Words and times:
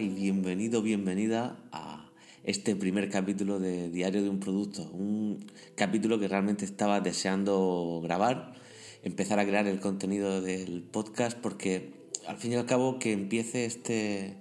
Y 0.00 0.08
bienvenido, 0.10 0.80
bienvenida 0.80 1.58
a 1.72 2.08
este 2.44 2.76
primer 2.76 3.10
capítulo 3.10 3.58
de 3.58 3.90
Diario 3.90 4.22
de 4.22 4.28
un 4.28 4.38
Producto. 4.38 4.88
Un 4.92 5.44
capítulo 5.74 6.20
que 6.20 6.28
realmente 6.28 6.64
estaba 6.64 7.00
deseando 7.00 8.00
grabar, 8.00 8.54
empezar 9.02 9.40
a 9.40 9.46
crear 9.46 9.66
el 9.66 9.80
contenido 9.80 10.40
del 10.40 10.84
podcast 10.84 11.36
porque 11.36 11.94
al 12.28 12.36
fin 12.36 12.52
y 12.52 12.54
al 12.54 12.66
cabo 12.66 13.00
que 13.00 13.12
empiece 13.12 13.64
este, 13.64 14.36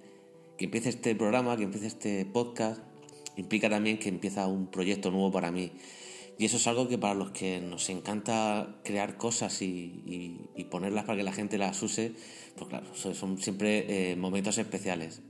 que 0.60 0.66
empiece 0.66 0.90
este 0.90 1.16
programa, 1.16 1.58
que 1.58 1.64
empiece 1.64 1.88
este 1.88 2.24
podcast, 2.26 2.80
implica 3.36 3.68
también 3.68 3.98
que 3.98 4.10
empieza 4.10 4.46
un 4.46 4.68
proyecto 4.68 5.10
nuevo 5.10 5.32
para 5.32 5.50
mí. 5.52 5.72
Y 6.38 6.46
eso 6.46 6.58
es 6.58 6.68
algo 6.68 6.88
que 6.88 7.00
para 7.00 7.16
los 7.16 7.32
que 7.32 7.62
nos 7.62 7.90
encanta 7.90 8.76
crear 8.84 9.18
cosas 9.18 9.60
y, 9.64 10.52
ponerlas 10.70 11.06
para 11.06 11.18
que 11.18 11.24
la 11.24 11.34
gente 11.34 11.58
las 11.58 11.82
use, 11.82 12.12
pues 12.56 12.70
claro, 12.70 12.94
son 12.94 13.40
siempre 13.40 14.12
eh, 14.12 14.16
momentos 14.16 14.60
especiales. 14.60 15.22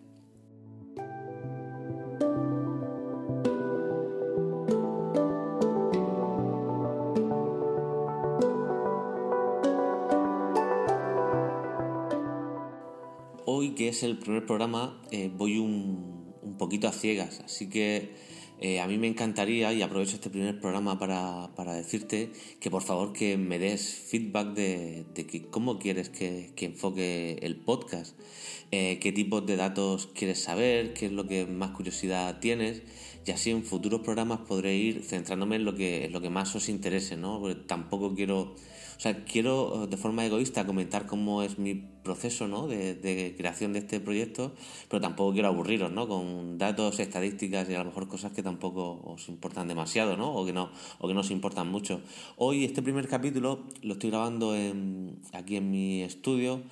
Es 13.87 14.03
el 14.03 14.17
primer 14.17 14.45
programa, 14.45 15.01
eh, 15.11 15.31
voy 15.33 15.57
un, 15.57 16.35
poquito 16.57 16.87
a 16.87 16.91
ciegas, 16.91 17.41
así 17.43 17.69
que 17.69 18.15
eh, 18.59 18.79
a 18.79 18.87
mí 18.87 18.97
me 18.97 19.07
encantaría, 19.07 19.71
y 19.73 19.81
aprovecho 19.81 20.15
este 20.15 20.29
primer 20.29 20.59
programa 20.59 20.97
para, 20.97 21.53
para 21.55 21.73
decirte 21.73 22.31
que 22.59 22.71
por 22.71 22.81
favor 22.81 23.13
que 23.13 23.37
me 23.37 23.59
des 23.59 23.93
feedback 23.93 24.53
de, 24.53 25.47
cómo 25.51 25.77
quieres 25.77 26.09
que, 26.09 26.51
que 26.55 26.65
enfoque 26.65 27.37
el 27.41 27.57
podcast, 27.57 28.17
eh, 28.71 28.99
qué 28.99 29.11
tipos 29.11 29.45
de 29.45 29.55
datos 29.55 30.07
quieres 30.07 30.41
saber, 30.41 30.93
qué 30.93 31.07
es 31.07 31.11
lo 31.11 31.27
que 31.27 31.45
más 31.45 31.71
curiosidad 31.71 32.39
tienes, 32.39 32.81
y 33.25 33.31
así 33.31 33.51
en 33.51 33.63
futuros 33.63 34.01
programas 34.01 34.39
podré 34.47 34.75
ir 34.75 35.03
centrándome 35.03 35.57
en 35.57 35.65
lo 35.65 35.75
que, 35.75 36.05
en 36.05 36.13
lo 36.13 36.21
que 36.21 36.29
más 36.29 36.55
os 36.55 36.69
interese, 36.69 37.17
¿no? 37.17 37.39
Porque 37.39 37.55
tampoco 37.55 38.15
quiero 38.15 38.55
o 38.97 38.99
sea, 38.99 39.23
quiero 39.25 39.85
de 39.85 39.95
forma 39.95 40.25
egoísta 40.25 40.65
comentar 40.65 41.05
cómo 41.05 41.43
es 41.43 41.59
mi 41.59 41.75
proceso 41.75 42.47
¿no? 42.47 42.67
de, 42.67 43.35
creación 43.37 43.73
de 43.73 43.79
este 43.79 43.99
proyecto, 43.99 44.53
pero 44.89 44.99
tampoco 45.01 45.33
quiero 45.33 45.49
aburriros 45.49 45.91
¿no? 45.91 46.07
con 46.07 46.57
datos, 46.57 46.99
estadísticas 46.99 47.69
y 47.69 47.75
a 47.75 47.79
lo 47.79 47.85
mejor 47.85 48.07
cosas 48.07 48.31
que 48.31 48.41
tampoco 48.41 48.99
os 49.05 49.29
importan 49.29 49.67
demasiado 49.67 50.17
¿no? 50.17 50.33
o, 50.33 50.45
que 50.47 50.53
no, 50.53 50.71
o 50.97 51.07
que 51.07 51.13
no 51.13 51.19
os 51.19 51.29
importan 51.29 51.69
mucho. 51.69 52.01
Hoy 52.37 52.65
este 52.65 52.81
primer 52.81 53.07
capítulo 53.07 53.65
lo 53.83 53.93
estoy 53.93 54.09
grabando 54.09 54.55
aquí 55.33 55.57
en 55.57 55.69
mi 55.69 56.01
estudio 56.01 56.63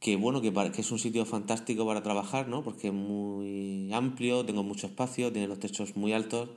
que 0.00 0.16
bueno, 0.16 0.40
que, 0.40 0.52
que, 0.72 0.80
es 0.80 0.90
un 0.90 0.98
sitio 0.98 1.26
fantástico 1.26 1.84
para 1.84 2.04
trabajar, 2.04 2.46
¿no? 2.46 2.62
Porque 2.62 2.86
es 2.86 2.94
muy 2.94 3.92
amplio, 3.92 4.44
tengo 4.46 4.62
mucho 4.62 4.86
espacio, 4.86 5.32
tiene 5.32 5.48
los 5.48 5.58
techos 5.58 5.96
muy 5.96 6.12
altos 6.12 6.50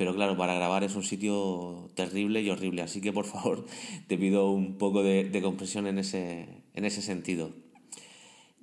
pero 0.00 0.14
claro, 0.14 0.34
para 0.34 0.54
grabar 0.54 0.82
es 0.82 0.96
un 0.96 1.02
sitio 1.02 1.90
terrible 1.94 2.40
y 2.40 2.48
horrible, 2.48 2.80
así 2.80 3.02
que 3.02 3.12
por 3.12 3.26
favor 3.26 3.66
te 4.06 4.16
pido 4.16 4.50
un 4.50 4.78
poco 4.78 5.02
de, 5.02 5.38
compresión 5.42 5.86
en 5.86 5.98
ese, 5.98 6.46
en 6.72 6.86
ese 6.86 7.02
sentido. 7.02 7.50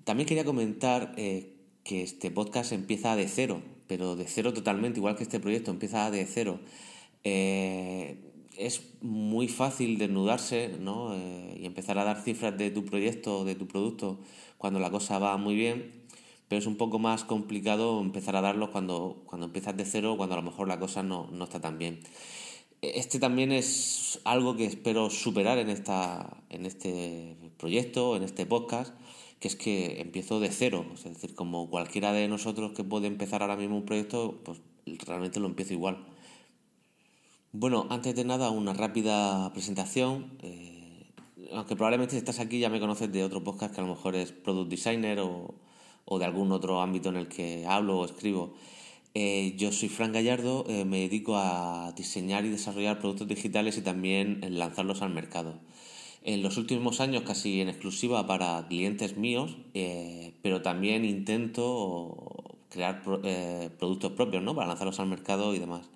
También 0.03 0.27
quería 0.27 0.43
comentar 0.45 1.13
eh, 1.15 1.53
que 1.83 2.01
este 2.01 2.31
podcast 2.31 2.71
empieza 2.71 3.15
de 3.15 3.27
cero, 3.27 3.61
pero 3.85 4.15
de 4.15 4.25
cero 4.25 4.51
totalmente, 4.51 4.97
igual 4.97 5.15
que 5.15 5.21
este 5.21 5.39
proyecto 5.39 5.69
empieza 5.69 6.09
de 6.09 6.25
cero. 6.25 6.59
Eh, 7.23 8.17
es 8.57 8.81
muy 9.03 9.47
fácil 9.47 9.99
desnudarse 9.99 10.71
¿no? 10.79 11.13
Eh, 11.13 11.59
y 11.61 11.67
empezar 11.67 11.99
a 11.99 12.03
dar 12.03 12.23
cifras 12.23 12.57
de 12.57 12.71
tu 12.71 12.83
proyecto, 12.83 13.45
de 13.45 13.53
tu 13.53 13.67
producto, 13.67 14.19
cuando 14.57 14.79
la 14.79 14.89
cosa 14.89 15.19
va 15.19 15.37
muy 15.37 15.53
bien 15.53 15.96
pero 16.47 16.59
es 16.59 16.65
un 16.65 16.77
poco 16.77 16.99
más 16.99 17.23
complicado 17.23 17.99
empezar 17.99 18.35
a 18.35 18.41
darlos 18.41 18.69
cuando, 18.69 19.23
cuando 19.25 19.47
empiezas 19.47 19.75
de 19.75 19.85
cero, 19.85 20.15
cuando 20.17 20.35
a 20.35 20.37
lo 20.37 20.43
mejor 20.43 20.67
la 20.67 20.79
cosa 20.79 21.03
no, 21.03 21.27
no 21.31 21.43
está 21.43 21.59
tan 21.59 21.77
bien. 21.77 21.99
Este 22.81 23.19
también 23.19 23.51
es 23.51 24.19
algo 24.23 24.55
que 24.55 24.65
espero 24.65 25.09
superar 25.09 25.57
en, 25.57 25.69
esta, 25.69 26.37
en 26.49 26.65
este 26.65 27.35
proyecto, 27.57 28.15
en 28.15 28.23
este 28.23 28.45
podcast, 28.45 28.93
que 29.39 29.47
es 29.47 29.55
que 29.55 29.99
empiezo 29.99 30.39
de 30.39 30.49
cero. 30.51 30.85
Es 30.93 31.03
decir, 31.03 31.33
como 31.35 31.69
cualquiera 31.69 32.13
de 32.13 32.27
nosotros 32.27 32.71
que 32.73 32.83
puede 32.83 33.07
empezar 33.07 33.41
ahora 33.41 33.57
mismo 33.57 33.77
un 33.77 33.85
proyecto, 33.85 34.39
pues 34.45 34.61
realmente 35.05 35.39
lo 35.39 35.47
empiezo 35.47 35.73
igual. 35.73 36.05
Bueno, 37.51 37.87
antes 37.89 38.15
de 38.15 38.23
nada, 38.23 38.51
una 38.51 38.73
rápida 38.73 39.51
presentación. 39.53 40.37
Eh, 40.43 41.11
aunque 41.51 41.75
probablemente 41.75 42.11
si 42.11 42.17
estás 42.17 42.39
aquí 42.39 42.59
ya 42.59 42.69
me 42.69 42.79
conoces 42.79 43.11
de 43.11 43.23
otro 43.23 43.43
podcast 43.43 43.73
que 43.73 43.81
a 43.81 43.83
lo 43.83 43.89
mejor 43.89 44.15
es 44.15 44.31
Product 44.31 44.69
Designer 44.69 45.19
o, 45.19 45.55
o 46.09 46.19
de 46.19 46.25
algún 46.25 46.51
otro 46.51 46.81
ámbito 46.81 47.09
en 47.09 47.17
el 47.17 47.27
que 47.27 47.65
hablo 47.67 47.99
o 47.99 48.05
escribo. 48.05 48.53
Eh, 49.13 49.55
yo 49.57 49.71
soy 49.71 49.89
Fran 49.89 50.13
Gallardo, 50.13 50.65
eh, 50.69 50.85
me 50.85 50.99
dedico 50.99 51.37
a 51.37 51.91
diseñar 51.97 52.45
y 52.45 52.49
desarrollar 52.49 52.99
productos 52.99 53.27
digitales 53.27 53.77
y 53.77 53.81
también 53.81 54.41
lanzarlos 54.49 55.01
al 55.01 55.09
mercado. 55.09 55.55
En 56.23 56.43
los 56.43 56.57
últimos 56.57 57.01
años 57.01 57.23
casi 57.23 57.61
en 57.61 57.69
exclusiva 57.69 58.25
para 58.25 58.65
clientes 58.67 59.17
míos, 59.17 59.57
eh, 59.73 60.33
pero 60.41 60.61
también 60.61 61.03
intento 61.03 62.57
crear 62.69 63.01
productos 63.01 64.11
propios 64.11 64.43
¿no? 64.43 64.55
para 64.55 64.67
lanzarlos 64.67 64.99
al 64.99 65.07
mercado 65.07 65.55
y 65.55 65.59
demás. 65.59 65.89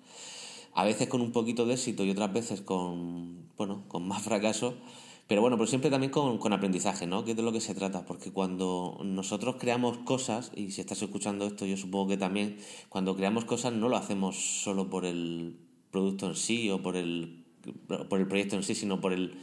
A 0.74 0.84
veces 0.84 1.08
con 1.08 1.20
un 1.20 1.32
poquito 1.32 1.64
de 1.64 1.74
éxito 1.74 2.04
y 2.04 2.10
otras 2.10 2.32
veces 2.32 2.60
con, 2.60 3.46
bueno, 3.56 3.84
con 3.88 4.08
más 4.08 4.22
fracaso, 4.22 4.74
pero 5.32 5.40
bueno, 5.40 5.56
pero 5.56 5.66
siempre 5.66 5.88
también 5.88 6.10
con, 6.10 6.36
con, 6.36 6.52
aprendizaje, 6.52 7.06
¿no? 7.06 7.24
Que 7.24 7.30
es 7.30 7.36
de 7.38 7.42
lo 7.42 7.52
que 7.52 7.62
se 7.62 7.74
trata, 7.74 8.04
porque 8.04 8.30
cuando 8.30 9.00
nosotros 9.02 9.56
creamos 9.58 9.96
cosas, 9.96 10.52
y 10.54 10.72
si 10.72 10.82
estás 10.82 11.00
escuchando 11.00 11.46
esto, 11.46 11.64
yo 11.64 11.78
supongo 11.78 12.08
que 12.08 12.16
también, 12.18 12.58
cuando 12.90 13.16
creamos 13.16 13.46
cosas 13.46 13.72
no 13.72 13.88
lo 13.88 13.96
hacemos 13.96 14.36
solo 14.36 14.90
por 14.90 15.06
el 15.06 15.56
producto 15.90 16.26
en 16.26 16.34
sí 16.34 16.68
o 16.68 16.82
por 16.82 16.98
el, 16.98 17.46
por 18.10 18.20
el 18.20 18.28
proyecto 18.28 18.56
en 18.56 18.62
sí, 18.62 18.74
sino 18.74 19.00
por 19.00 19.14
el, 19.14 19.38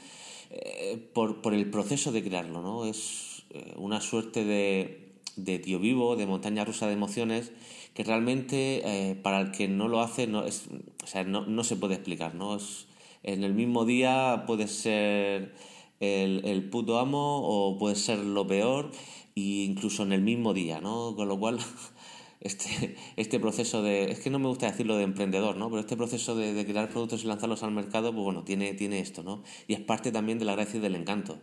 eh, 0.51 1.09
por, 1.11 1.41
por, 1.41 1.55
el 1.55 1.71
proceso 1.71 2.11
de 2.11 2.23
crearlo, 2.23 2.61
¿no? 2.61 2.85
Es 2.85 3.45
eh, 3.49 3.73
una 3.77 3.99
suerte 3.99 4.43
de, 4.45 5.15
de 5.37 5.57
tío 5.57 5.79
vivo, 5.79 6.15
de 6.15 6.27
montaña 6.27 6.65
rusa 6.65 6.85
de 6.85 6.93
emociones, 6.93 7.51
que 7.95 8.03
realmente 8.03 8.83
eh, 8.85 9.15
para 9.15 9.41
el 9.41 9.49
que 9.49 9.67
no 9.67 9.87
lo 9.87 10.01
hace 10.01 10.27
no, 10.27 10.45
es, 10.45 10.67
o 11.03 11.07
sea, 11.07 11.23
no, 11.23 11.47
no 11.47 11.63
se 11.63 11.77
puede 11.77 11.95
explicar, 11.95 12.35
¿no? 12.35 12.57
Es, 12.57 12.85
en 13.23 13.43
el 13.43 13.53
mismo 13.53 13.85
día 13.85 14.43
puede 14.47 14.67
ser 14.67 15.53
el, 15.99 16.41
el 16.45 16.69
puto 16.69 16.99
amo 16.99 17.41
o 17.43 17.77
puede 17.77 17.95
ser 17.95 18.19
lo 18.19 18.47
peor 18.47 18.91
e 19.35 19.41
incluso 19.41 20.03
en 20.03 20.13
el 20.13 20.21
mismo 20.21 20.53
día, 20.53 20.81
¿no? 20.81 21.15
Con 21.15 21.27
lo 21.27 21.39
cual 21.39 21.59
este, 22.41 22.95
este 23.15 23.39
proceso 23.39 23.81
de, 23.81 24.11
es 24.11 24.19
que 24.19 24.29
no 24.29 24.39
me 24.39 24.47
gusta 24.47 24.69
decirlo 24.69 24.97
de 24.97 25.03
emprendedor, 25.03 25.57
¿no? 25.57 25.69
Pero 25.69 25.81
este 25.81 25.97
proceso 25.97 26.35
de, 26.35 26.53
de 26.53 26.65
crear 26.65 26.89
productos 26.89 27.23
y 27.23 27.27
lanzarlos 27.27 27.63
al 27.63 27.71
mercado, 27.71 28.13
pues 28.13 28.23
bueno, 28.23 28.43
tiene, 28.43 28.73
tiene 28.73 28.99
esto, 28.99 29.23
¿no? 29.23 29.43
Y 29.67 29.73
es 29.73 29.81
parte 29.81 30.11
también 30.11 30.39
de 30.39 30.45
la 30.45 30.55
gracia 30.55 30.77
y 30.77 30.81
del 30.81 30.95
encanto. 30.95 31.39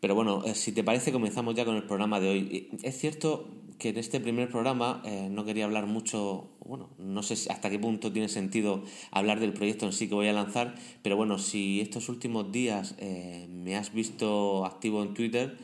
Pero 0.00 0.14
bueno, 0.14 0.42
eh, 0.44 0.54
si 0.54 0.72
te 0.72 0.84
parece, 0.84 1.12
comenzamos 1.12 1.54
ya 1.54 1.64
con 1.64 1.76
el 1.76 1.82
programa 1.84 2.20
de 2.20 2.28
hoy. 2.28 2.68
Es 2.82 2.98
cierto 2.98 3.48
que 3.78 3.90
en 3.90 3.98
este 3.98 4.20
primer 4.20 4.48
programa 4.48 5.02
eh, 5.04 5.28
no 5.30 5.44
quería 5.44 5.64
hablar 5.64 5.86
mucho, 5.86 6.50
bueno, 6.64 6.90
no 6.98 7.22
sé 7.22 7.34
hasta 7.50 7.70
qué 7.70 7.78
punto 7.78 8.12
tiene 8.12 8.28
sentido 8.28 8.82
hablar 9.12 9.40
del 9.40 9.52
proyecto 9.52 9.86
en 9.86 9.92
sí 9.92 10.08
que 10.08 10.14
voy 10.14 10.28
a 10.28 10.32
lanzar, 10.32 10.74
pero 11.02 11.16
bueno, 11.16 11.38
si 11.38 11.80
estos 11.80 12.08
últimos 12.08 12.50
días 12.50 12.96
eh, 12.98 13.46
me 13.48 13.76
has 13.76 13.92
visto 13.92 14.64
activo 14.66 15.02
en 15.02 15.14
Twitter, 15.14 15.56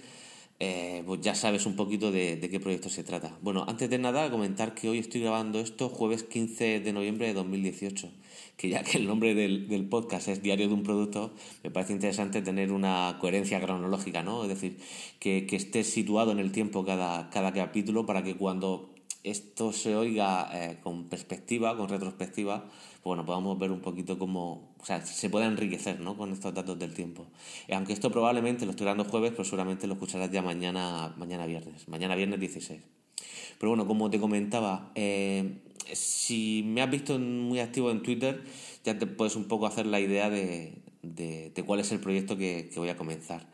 pues 1.04 1.20
ya 1.20 1.34
sabes 1.34 1.66
un 1.66 1.76
poquito 1.76 2.10
de, 2.10 2.40
qué 2.50 2.58
proyecto 2.58 2.88
se 2.88 3.04
trata. 3.04 3.36
Bueno, 3.42 3.66
antes 3.68 3.90
de 3.90 3.98
nada, 3.98 4.30
comentar 4.30 4.74
que 4.74 4.88
hoy 4.88 4.98
estoy 4.98 5.20
grabando 5.20 5.60
esto 5.60 5.90
jueves 5.90 6.22
15 6.22 6.80
de 6.80 6.92
noviembre 6.94 7.26
de 7.26 7.34
2018 7.34 8.10
que 8.56 8.68
ya 8.68 8.82
que 8.82 8.98
el 8.98 9.06
nombre 9.06 9.34
del, 9.34 9.68
del, 9.68 9.88
podcast 9.88 10.28
es 10.28 10.42
Diario 10.42 10.68
de 10.68 10.74
un 10.74 10.82
Producto, 10.82 11.32
me 11.62 11.70
parece 11.70 11.92
interesante 11.92 12.42
tener 12.42 12.72
una 12.72 13.18
coherencia 13.20 13.60
cronológica, 13.60 14.22
¿no? 14.22 14.42
Es 14.42 14.48
decir, 14.48 14.78
que, 15.18 15.46
que 15.46 15.56
esté 15.56 15.84
situado 15.84 16.32
en 16.32 16.38
el 16.38 16.52
tiempo 16.52 16.84
cada, 16.84 17.30
cada 17.30 17.52
capítulo 17.52 18.06
para 18.06 18.22
que 18.22 18.36
cuando 18.36 18.94
esto 19.24 19.72
se 19.72 19.96
oiga 19.96 20.50
eh, 20.52 20.78
con 20.82 21.08
perspectiva, 21.08 21.76
con 21.76 21.88
retrospectiva, 21.88 22.64
pues 22.64 23.02
bueno, 23.04 23.24
podamos 23.24 23.58
ver 23.58 23.70
un 23.70 23.80
poquito 23.80 24.18
cómo, 24.18 24.74
o 24.78 24.84
sea, 24.84 25.04
se 25.04 25.30
puede 25.30 25.46
enriquecer, 25.46 25.98
¿no? 26.00 26.16
Con 26.16 26.32
estos 26.32 26.54
datos 26.54 26.78
del 26.78 26.94
tiempo. 26.94 27.26
aunque 27.72 27.94
esto 27.94 28.10
probablemente 28.10 28.66
lo 28.66 28.72
estoy 28.72 28.86
dando 28.86 29.04
jueves, 29.04 29.32
pero 29.32 29.44
seguramente 29.44 29.86
lo 29.86 29.94
escucharás 29.94 30.30
ya 30.30 30.42
mañana, 30.42 31.14
mañana 31.16 31.46
viernes, 31.46 31.88
mañana 31.88 32.14
viernes 32.14 32.38
16. 32.38 32.80
Pero 33.58 33.70
bueno, 33.70 33.86
como 33.86 34.10
te 34.10 34.20
comentaba, 34.20 34.92
eh, 34.94 35.62
si 35.92 36.62
me 36.64 36.82
has 36.82 36.90
visto 36.90 37.18
muy 37.18 37.60
activo 37.60 37.90
en 37.90 38.02
Twitter, 38.02 38.42
ya 38.84 38.98
te 38.98 39.06
puedes 39.06 39.36
un 39.36 39.44
poco 39.44 39.66
hacer 39.66 39.86
la 39.86 40.00
idea 40.00 40.30
de, 40.30 40.82
de, 41.02 41.52
cuál 41.66 41.80
es 41.80 41.92
el 41.92 42.00
proyecto 42.00 42.36
que, 42.36 42.70
que, 42.72 42.80
voy 42.80 42.88
a 42.88 42.96
comenzar. 42.96 43.48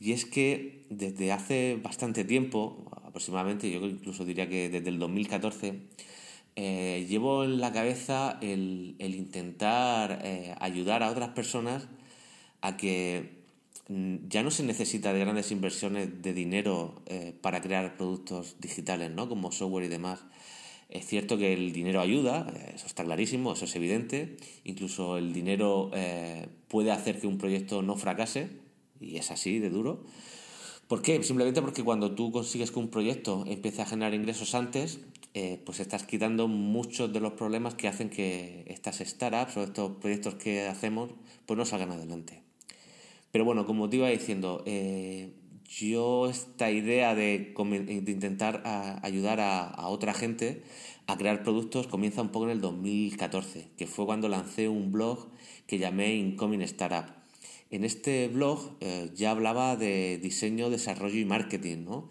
Y 0.00 0.12
es 0.12 0.24
que 0.24 0.86
desde 0.90 1.32
hace 1.32 1.78
bastante 1.82 2.24
tiempo, 2.24 2.90
aproximadamente, 3.04 3.70
yo 3.70 3.86
incluso 3.86 4.24
diría 4.24 4.48
que 4.48 4.68
desde 4.70 4.88
el 4.88 4.98
2014, 4.98 5.80
eh, 6.56 7.06
llevo 7.08 7.44
en 7.44 7.60
la 7.60 7.72
cabeza 7.72 8.38
el, 8.42 8.96
el 8.98 9.14
intentar 9.14 10.20
eh, 10.24 10.54
ayudar 10.60 11.02
a 11.02 11.10
otras 11.10 11.30
personas 11.30 11.88
a 12.60 12.76
que 12.76 13.40
ya 13.88 14.42
no 14.44 14.50
se 14.52 14.62
necesita 14.62 15.12
de 15.12 15.20
grandes 15.20 15.50
inversiones 15.50 16.22
de 16.22 16.32
dinero 16.32 17.02
eh, 17.06 17.34
para 17.40 17.60
crear 17.60 17.96
productos 17.96 18.56
digitales, 18.60 19.10
¿no? 19.10 19.28
Como 19.28 19.50
software 19.50 19.86
y 19.86 19.88
demás. 19.88 20.20
Es 20.90 21.06
cierto 21.06 21.38
que 21.38 21.52
el 21.52 21.72
dinero 21.72 22.00
ayuda, 22.00 22.52
eh, 22.54 22.72
eso 22.74 22.86
está 22.86 23.04
clarísimo, 23.04 23.52
eso 23.52 23.64
es 23.64 23.76
evidente. 23.76 24.36
Incluso 24.64 25.16
el 25.16 25.32
dinero 25.32 25.90
puede 26.68 26.90
hacer 26.90 27.20
que 27.20 27.26
un 27.26 27.38
proyecto 27.38 27.82
no 27.82 27.96
fracase, 27.96 28.48
y 29.00 29.16
es 29.16 29.30
así 29.30 29.58
de 29.58 29.70
duro. 29.70 30.04
¿Por 30.90 31.02
qué? 31.02 31.22
Simplemente 31.22 31.62
porque 31.62 31.84
cuando 31.84 32.16
tú 32.16 32.32
consigues 32.32 32.72
que 32.72 32.80
un 32.80 32.88
proyecto 32.88 33.44
empiece 33.46 33.80
a 33.80 33.86
generar 33.86 34.12
ingresos 34.12 34.56
antes, 34.56 34.98
eh, 35.32 35.62
pues 35.64 35.78
estás 35.78 36.02
quitando 36.02 36.48
muchos 36.48 37.12
de 37.12 37.20
los 37.20 37.34
problemas 37.34 37.74
que 37.76 37.86
hacen 37.86 38.10
que 38.10 38.64
estas 38.66 38.98
startups 38.98 39.56
o 39.56 39.62
estos 39.62 39.92
proyectos 39.98 40.34
que 40.34 40.66
hacemos 40.66 41.10
pues 41.46 41.56
no 41.56 41.64
salgan 41.64 41.92
adelante. 41.92 42.42
Pero 43.30 43.44
bueno, 43.44 43.64
como 43.64 43.88
te 43.88 43.98
iba 43.98 44.08
diciendo, 44.08 44.64
eh, 44.66 45.30
yo 45.70 46.28
esta 46.28 46.70
idea 46.70 47.14
de, 47.14 47.54
intentar 48.06 48.62
ayudar 49.02 49.40
a, 49.40 49.88
otra 49.88 50.14
gente 50.14 50.62
a 51.06 51.16
crear 51.16 51.42
productos 51.42 51.86
comienza 51.86 52.22
un 52.22 52.30
poco 52.30 52.46
en 52.46 52.52
el 52.52 52.60
2014, 52.60 53.68
que 53.76 53.86
fue 53.86 54.04
cuando 54.06 54.28
lancé 54.28 54.68
un 54.68 54.90
blog 54.90 55.28
que 55.66 55.78
llamé 55.78 56.14
Incoming 56.16 56.62
Startup. 56.62 57.14
En 57.70 57.84
este 57.84 58.26
blog 58.28 58.76
eh, 58.80 59.10
ya 59.14 59.30
hablaba 59.30 59.76
de 59.76 60.18
diseño, 60.18 60.70
desarrollo 60.70 61.18
y 61.18 61.24
marketing, 61.24 61.84
¿no? 61.84 62.08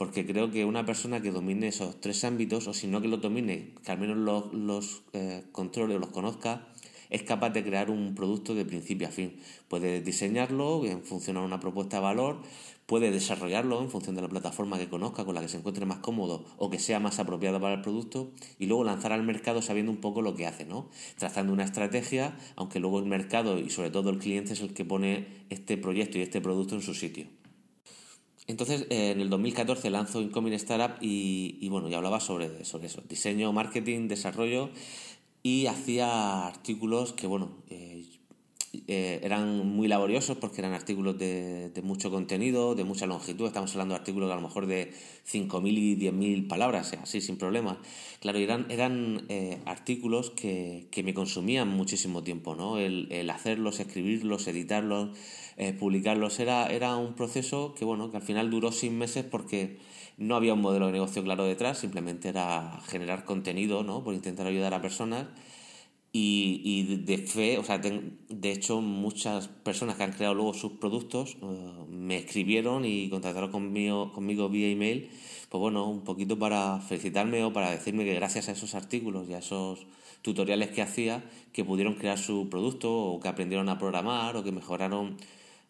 porque 0.00 0.24
creo 0.24 0.50
que 0.50 0.64
una 0.64 0.86
persona 0.86 1.20
que 1.20 1.30
domine 1.30 1.68
esos 1.68 2.00
tres 2.00 2.24
ámbitos, 2.24 2.66
o 2.66 2.72
si 2.72 2.86
no 2.86 3.02
que 3.02 3.08
los 3.08 3.20
domine, 3.20 3.74
que 3.84 3.92
al 3.92 3.98
menos 3.98 4.16
los, 4.16 4.54
los 4.54 5.02
eh, 5.12 5.44
controle 5.52 5.96
o 5.96 5.98
los 5.98 6.08
conozca, 6.08 6.68
es 7.10 7.22
capaz 7.22 7.50
de 7.50 7.62
crear 7.62 7.90
un 7.90 8.14
producto 8.14 8.54
de 8.54 8.64
principio 8.64 9.08
a 9.08 9.10
fin. 9.10 9.36
Puede 9.68 10.00
diseñarlo 10.00 10.86
en 10.86 11.02
función 11.02 11.36
a 11.36 11.42
una 11.42 11.60
propuesta 11.60 11.98
de 11.98 12.02
valor, 12.04 12.40
puede 12.90 13.12
desarrollarlo 13.12 13.80
en 13.82 13.88
función 13.88 14.16
de 14.16 14.22
la 14.22 14.28
plataforma 14.28 14.76
que 14.76 14.88
conozca, 14.88 15.24
con 15.24 15.36
la 15.36 15.40
que 15.40 15.46
se 15.46 15.58
encuentre 15.58 15.86
más 15.86 15.98
cómodo 15.98 16.44
o 16.56 16.70
que 16.70 16.80
sea 16.80 16.98
más 16.98 17.20
apropiada 17.20 17.60
para 17.60 17.74
el 17.74 17.82
producto, 17.82 18.32
y 18.58 18.66
luego 18.66 18.82
lanzar 18.82 19.12
al 19.12 19.22
mercado 19.22 19.62
sabiendo 19.62 19.92
un 19.92 19.98
poco 19.98 20.22
lo 20.22 20.34
que 20.34 20.44
hace, 20.44 20.64
¿no? 20.64 20.90
Trazando 21.16 21.52
una 21.52 21.62
estrategia, 21.62 22.36
aunque 22.56 22.80
luego 22.80 22.98
el 22.98 23.04
mercado 23.04 23.60
y 23.60 23.70
sobre 23.70 23.90
todo 23.90 24.10
el 24.10 24.18
cliente 24.18 24.54
es 24.54 24.60
el 24.60 24.74
que 24.74 24.84
pone 24.84 25.28
este 25.50 25.76
proyecto 25.76 26.18
y 26.18 26.22
este 26.22 26.40
producto 26.40 26.74
en 26.74 26.82
su 26.82 26.94
sitio. 26.94 27.28
Entonces, 28.48 28.88
en 28.90 29.20
el 29.20 29.30
2014 29.30 29.88
lanzo 29.90 30.20
Incoming 30.20 30.54
Startup 30.54 30.96
y, 31.00 31.68
bueno, 31.68 31.88
ya 31.88 31.98
hablaba 31.98 32.18
sobre, 32.18 32.64
sobre 32.64 32.88
eso, 32.88 33.04
diseño, 33.08 33.52
marketing, 33.52 34.08
desarrollo 34.08 34.70
y 35.44 35.66
hacía 35.66 36.48
artículos 36.48 37.12
que, 37.12 37.28
bueno, 37.28 37.62
eh, 37.68 37.89
eh, 38.86 39.20
eran 39.22 39.66
muy 39.66 39.88
laboriosos 39.88 40.36
porque 40.38 40.60
eran 40.60 40.72
artículos 40.72 41.18
de, 41.18 41.72
mucho 41.82 42.10
contenido, 42.10 42.74
de 42.74 42.84
mucha 42.84 43.06
longitud. 43.06 43.46
Estamos 43.46 43.72
hablando 43.72 43.94
de 43.94 44.00
artículos 44.00 44.30
a 44.30 44.34
lo 44.34 44.40
mejor 44.40 44.66
de 44.66 44.92
5.000 45.30 45.78
y 45.78 45.96
10.000 45.96 46.48
palabras, 46.48 46.92
así 47.02 47.20
sin 47.20 47.36
problemas. 47.36 47.78
Claro, 48.20 48.38
eran, 48.38 48.66
eran 48.70 49.26
artículos 49.64 50.30
que, 50.30 50.88
que, 50.90 51.02
me 51.02 51.14
consumían 51.14 51.68
muchísimo 51.68 52.22
tiempo, 52.22 52.54
¿no? 52.54 52.78
El, 52.78 53.08
el 53.10 53.30
hacerlos, 53.30 53.80
escribirlos, 53.80 54.46
editarlos 54.46 55.10
eh, 55.62 55.74
publicarlos. 55.74 56.40
Era, 56.40 56.68
era 56.68 56.96
un 56.96 57.12
proceso 57.12 57.74
que, 57.74 57.84
bueno, 57.84 58.10
que 58.10 58.16
al 58.16 58.22
final 58.22 58.50
duró 58.50 58.72
seis 58.72 58.90
meses 58.90 59.26
porque 59.26 59.76
no 60.16 60.34
había 60.34 60.54
un 60.54 60.62
modelo 60.62 60.86
de 60.86 60.92
negocio 60.92 61.22
claro 61.22 61.44
detrás, 61.44 61.76
simplemente 61.76 62.30
era 62.30 62.80
generar 62.86 63.26
contenido, 63.26 63.82
¿no? 63.82 64.02
Por 64.02 64.14
intentar 64.14 64.46
ayudar 64.46 64.72
a 64.72 64.80
personas. 64.80 65.26
Y, 66.12 66.60
y 66.64 66.96
de 66.96 67.18
fe, 67.18 67.58
o 67.58 67.62
sea, 67.62 67.78
de 67.78 68.50
hecho, 68.50 68.80
muchas 68.80 69.46
personas 69.46 69.96
que 69.96 70.02
han 70.02 70.12
creado 70.12 70.34
luego 70.34 70.54
sus 70.54 70.72
productos 70.72 71.36
eh, 71.40 71.70
me 71.88 72.16
escribieron 72.16 72.84
y 72.84 73.08
contactaron 73.08 73.52
conmigo, 73.52 74.12
conmigo 74.12 74.48
vía 74.48 74.68
email, 74.68 75.08
pues 75.48 75.60
bueno, 75.60 75.88
un 75.88 76.02
poquito 76.02 76.36
para 76.36 76.80
felicitarme 76.80 77.44
o 77.44 77.52
para 77.52 77.70
decirme 77.70 78.04
que 78.04 78.14
gracias 78.14 78.48
a 78.48 78.52
esos 78.52 78.74
artículos 78.74 79.28
y 79.28 79.34
a 79.34 79.38
esos 79.38 79.86
tutoriales 80.22 80.70
que 80.70 80.82
hacía, 80.82 81.22
que 81.52 81.64
pudieron 81.64 81.94
crear 81.94 82.18
su 82.18 82.48
producto 82.48 82.92
o 82.92 83.20
que 83.20 83.28
aprendieron 83.28 83.68
a 83.68 83.78
programar 83.78 84.36
o 84.36 84.42
que 84.42 84.50
mejoraron 84.52 85.16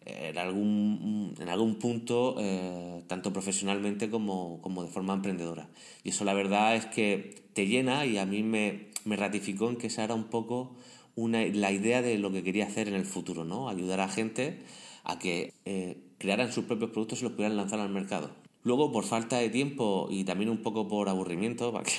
en 0.05 0.37
algún, 0.37 1.35
en 1.39 1.49
algún 1.49 1.75
punto, 1.75 2.35
eh, 2.39 3.03
tanto 3.07 3.31
profesionalmente 3.31 4.09
como, 4.09 4.61
como, 4.61 4.83
de 4.83 4.89
forma 4.89 5.13
emprendedora. 5.13 5.69
Y 6.03 6.09
eso 6.09 6.25
la 6.25 6.33
verdad 6.33 6.75
es 6.75 6.85
que 6.87 7.43
te 7.53 7.67
llena 7.67 8.05
y 8.05 8.17
a 8.17 8.25
mí 8.25 8.43
me, 8.43 8.87
me 9.05 9.15
ratificó 9.15 9.69
en 9.69 9.77
que 9.77 9.87
esa 9.87 10.03
era 10.03 10.15
un 10.15 10.25
poco 10.25 10.75
una, 11.15 11.45
la 11.45 11.71
idea 11.71 12.01
de 12.01 12.17
lo 12.17 12.31
que 12.31 12.43
quería 12.43 12.65
hacer 12.65 12.87
en 12.87 12.95
el 12.95 13.05
futuro, 13.05 13.45
¿no? 13.45 13.69
Ayudar 13.69 13.99
a 13.99 14.07
gente 14.07 14.59
a 15.03 15.19
que 15.19 15.53
eh, 15.65 15.97
crearan 16.17 16.51
sus 16.51 16.65
propios 16.65 16.91
productos 16.91 17.21
y 17.21 17.23
los 17.23 17.33
pudieran 17.33 17.57
lanzar 17.57 17.79
al 17.79 17.89
mercado. 17.89 18.31
Luego, 18.63 18.91
por 18.91 19.03
falta 19.03 19.37
de 19.37 19.49
tiempo 19.49 20.07
y 20.11 20.23
también 20.23 20.49
un 20.49 20.61
poco 20.61 20.87
por 20.87 21.09
aburrimiento, 21.09 21.71
para 21.73 21.85
que 21.85 21.93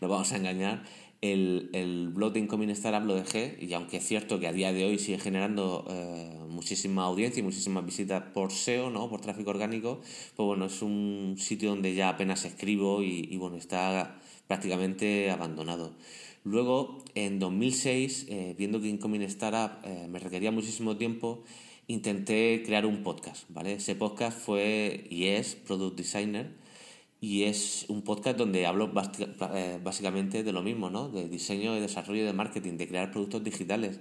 nos 0.00 0.10
vamos 0.10 0.32
a 0.32 0.36
engañar, 0.36 0.84
el, 1.32 2.10
blog 2.12 2.34
de 2.34 2.40
Incoming 2.40 2.70
Startup 2.70 3.06
lo 3.06 3.14
dejé 3.14 3.56
y 3.60 3.72
aunque 3.72 3.96
es 3.96 4.06
cierto 4.06 4.38
que 4.38 4.46
a 4.46 4.52
día 4.52 4.72
de 4.72 4.84
hoy 4.84 4.98
sigue 4.98 5.18
generando 5.18 5.86
eh, 5.88 6.38
muchísima 6.48 7.04
audiencia 7.04 7.40
y 7.40 7.42
muchísimas 7.42 7.84
visitas 7.84 8.22
por 8.34 8.52
SEO, 8.52 8.90
¿no? 8.90 9.08
por 9.08 9.20
tráfico 9.20 9.50
orgánico, 9.50 10.00
pues 10.36 10.46
bueno, 10.46 10.66
es 10.66 10.82
un 10.82 11.36
sitio 11.38 11.70
donde 11.70 11.94
ya 11.94 12.10
apenas 12.10 12.44
escribo 12.44 13.02
y, 13.02 13.36
bueno, 13.36 13.56
está 13.56 14.20
prácticamente 14.46 15.30
abandonado. 15.30 15.94
Luego, 16.44 17.02
en 17.14 17.38
2006, 17.38 18.26
eh, 18.28 18.54
viendo 18.58 18.80
que 18.80 18.88
Incoming 18.88 19.22
Startup 19.22 19.78
eh, 19.84 20.06
me 20.10 20.18
requería 20.18 20.50
muchísimo 20.50 20.98
tiempo, 20.98 21.42
intenté 21.86 22.62
crear 22.66 22.84
un 22.84 23.02
podcast, 23.02 23.46
¿vale? 23.48 23.74
Ese 23.74 23.94
podcast 23.94 24.38
fue 24.38 25.06
y 25.08 25.26
es 25.26 25.54
Product 25.54 25.96
Designer, 25.96 26.63
y 27.24 27.44
es 27.44 27.86
un 27.88 28.02
podcast 28.02 28.36
donde 28.36 28.66
hablo 28.66 28.92
eh, 29.54 29.80
básicamente 29.82 30.42
de 30.42 30.52
lo 30.52 30.62
mismo, 30.62 30.90
¿no? 30.90 31.08
De 31.08 31.26
diseño, 31.26 31.72
de 31.72 31.80
desarrollo, 31.80 32.26
de 32.26 32.34
marketing, 32.34 32.76
de 32.76 32.86
crear 32.86 33.10
productos 33.10 33.42
digitales. 33.42 33.98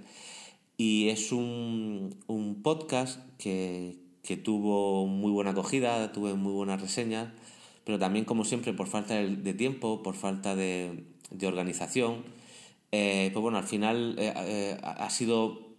Y 0.75 1.07
es 1.07 1.31
un, 1.31 2.17
un 2.27 2.61
podcast 2.61 3.21
que, 3.37 3.95
que, 4.23 4.35
tuvo 4.35 5.07
muy 5.07 5.31
buena 5.31 5.51
acogida, 5.51 6.11
tuve 6.11 6.33
muy 6.33 6.51
buenas 6.51 6.81
reseñas, 6.81 7.29
pero 7.85 7.97
también, 7.97 8.25
como 8.25 8.44
siempre, 8.44 8.73
por 8.73 8.87
falta 8.87 9.13
de, 9.15 9.53
tiempo, 9.53 10.03
por 10.03 10.15
falta 10.15 10.53
de, 10.57 11.06
de 11.31 11.47
organización, 11.47 12.25
eh, 12.92 13.30
pues 13.31 13.42
bueno, 13.42 13.57
al 13.57 13.63
final 13.63 14.15
eh, 14.19 14.77
ha 14.83 15.09
sido 15.09 15.72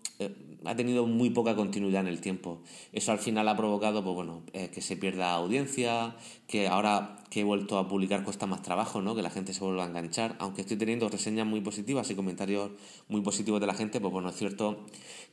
ha 0.64 0.76
tenido 0.76 1.06
muy 1.06 1.30
poca 1.30 1.54
continuidad 1.56 2.02
en 2.02 2.08
el 2.08 2.20
tiempo. 2.20 2.62
Eso 2.92 3.12
al 3.12 3.18
final 3.18 3.48
ha 3.48 3.56
provocado 3.56 4.02
pues 4.02 4.14
bueno, 4.14 4.42
eh, 4.52 4.70
que 4.72 4.80
se 4.80 4.96
pierda 4.96 5.32
audiencia, 5.34 6.16
que 6.46 6.68
ahora 6.68 7.16
que 7.30 7.40
he 7.40 7.44
vuelto 7.44 7.78
a 7.78 7.88
publicar 7.88 8.24
cuesta 8.24 8.46
más 8.46 8.62
trabajo, 8.62 9.02
¿no? 9.02 9.14
que 9.14 9.22
la 9.22 9.30
gente 9.30 9.52
se 9.52 9.60
vuelva 9.60 9.84
a 9.84 9.88
enganchar. 9.88 10.36
Aunque 10.38 10.62
estoy 10.62 10.76
teniendo 10.76 11.08
reseñas 11.08 11.46
muy 11.46 11.60
positivas 11.60 12.10
y 12.10 12.14
comentarios 12.14 12.70
muy 13.08 13.20
positivos 13.20 13.60
de 13.60 13.66
la 13.66 13.74
gente, 13.74 14.00
pues 14.00 14.12
bueno, 14.12 14.30
es 14.30 14.36
cierto 14.36 14.86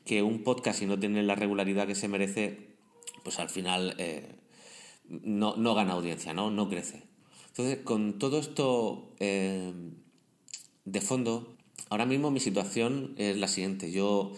que 0.06 0.24
un 0.24 0.44
podcast 0.44 0.80
si 0.80 0.86
no 0.86 1.00
tiene 1.00 1.24
la 1.24 1.36
regularidad 1.36 1.88
que 1.88 1.96
se 1.96 2.08
merece, 2.08 2.76
pues 3.24 3.40
al 3.40 3.50
final 3.50 3.96
eh, 4.00 4.36
no, 5.08 5.56
no, 5.56 5.76
gana 5.76 5.94
audiencia, 5.94 6.34
¿no? 6.34 6.52
no 6.52 6.70
crece. 6.70 7.04
Entonces, 7.50 7.80
con 7.84 8.18
todo 8.18 8.40
esto 8.40 9.14
eh, 9.20 9.74
de 10.86 11.02
fondo, 11.02 11.56
ahora 11.90 12.06
mismo 12.06 12.32
mi 12.32 12.40
situación 12.40 13.14
es 13.18 13.38
la 13.38 13.48
siguiente. 13.48 13.92
Yo 13.92 14.32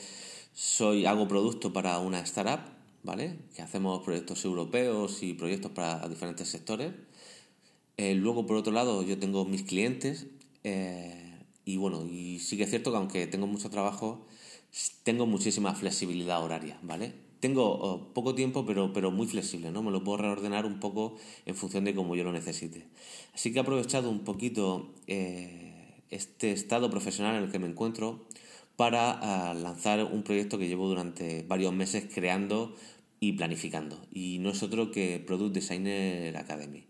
soy, 0.54 1.06
hago 1.06 1.28
producto 1.28 1.74
para 1.74 1.98
una 2.00 2.20
startup, 2.20 2.62
¿vale? 3.04 3.38
Que 3.56 3.62
hacemos 3.62 4.04
proyectos 4.04 4.46
europeos 4.46 5.24
y 5.24 5.34
proyectos 5.34 5.72
para 5.72 6.08
diferentes 6.08 6.48
sectores. 6.48 6.94
Eh, 7.98 8.16
luego, 8.16 8.46
por 8.46 8.58
otro 8.58 8.72
lado, 8.72 9.04
yo 9.04 9.20
tengo 9.20 9.46
mis 9.46 9.64
clientes 9.64 10.28
eh, 10.64 11.34
y 11.66 11.78
bueno, 11.78 12.06
y 12.06 12.40
sí 12.40 12.58
que 12.58 12.64
es 12.64 12.70
cierto 12.70 12.92
que 12.92 12.98
aunque 12.98 13.28
tengo 13.28 13.48
mucho 13.48 13.70
trabajo, 13.70 14.26
tengo 15.04 15.26
muchísima 15.26 15.74
flexibilidad 15.76 16.44
horaria, 16.44 16.80
¿vale? 16.82 17.14
Tengo 17.40 17.66
oh, 17.66 18.14
poco 18.14 18.36
tiempo, 18.36 18.66
pero, 18.66 18.94
pero 18.94 19.12
muy 19.12 19.28
flexible, 19.28 19.72
¿no? 19.72 19.84
Me 19.84 19.92
lo 19.92 20.04
puedo 20.04 20.18
reordenar 20.20 20.66
un 20.66 20.80
poco 20.80 21.18
en 21.46 21.56
función 21.56 21.84
de 21.84 21.94
cómo 21.94 22.16
yo 22.16 22.24
lo 22.24 22.32
necesite. 22.32 22.88
Así 23.34 23.52
que 23.52 23.60
he 23.60 23.62
aprovechado 23.62 24.10
un 24.10 24.24
poquito 24.24 24.94
eh, 25.08 26.02
este 26.10 26.52
estado 26.52 26.90
profesional 26.90 27.36
en 27.36 27.44
el 27.44 27.52
que 27.52 27.60
me 27.60 27.68
encuentro 27.68 28.26
para 28.76 29.12
ah, 29.12 29.54
lanzar 29.54 30.04
un 30.04 30.24
proyecto 30.24 30.58
que 30.58 30.68
llevo 30.68 30.88
durante 30.88 31.44
varios 31.44 31.74
meses 31.74 32.06
creando 32.14 32.76
y 33.20 33.34
planificando. 33.34 34.00
Y 34.12 34.40
no 34.40 34.50
es 34.50 34.64
otro 34.64 34.92
que 34.92 35.24
Product 35.26 35.54
Designer 35.54 36.36
Academy. 36.38 36.86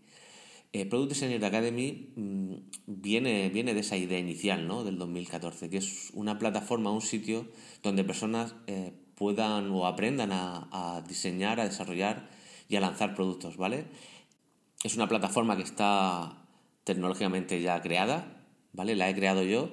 Eh, 0.72 0.86
Product 0.86 1.10
Designer 1.10 1.44
Academy 1.44 2.12
mm, 2.16 2.54
viene, 2.86 3.48
viene 3.50 3.74
de 3.74 3.80
esa 3.80 3.96
idea 3.96 4.18
inicial 4.18 4.66
¿no? 4.66 4.82
del 4.82 4.98
2014, 4.98 5.70
que 5.70 5.76
es 5.76 6.10
una 6.14 6.38
plataforma, 6.38 6.90
un 6.90 7.02
sitio 7.02 7.46
donde 7.82 8.02
personas 8.02 8.56
eh, 8.66 8.92
puedan 9.14 9.70
o 9.70 9.86
aprendan 9.86 10.32
a, 10.32 10.68
a, 10.72 11.02
diseñar, 11.02 11.60
a 11.60 11.64
desarrollar 11.64 12.28
y 12.68 12.76
a 12.76 12.80
lanzar 12.80 13.14
productos, 13.14 13.56
¿vale? 13.56 13.84
Es 14.82 14.96
una 14.96 15.08
plataforma 15.08 15.56
que 15.56 15.62
está 15.62 16.44
tecnológicamente 16.82 17.62
ya 17.62 17.80
creada, 17.80 18.42
¿vale? 18.72 18.96
La 18.96 19.08
he 19.08 19.14
creado 19.14 19.44
yo 19.44 19.70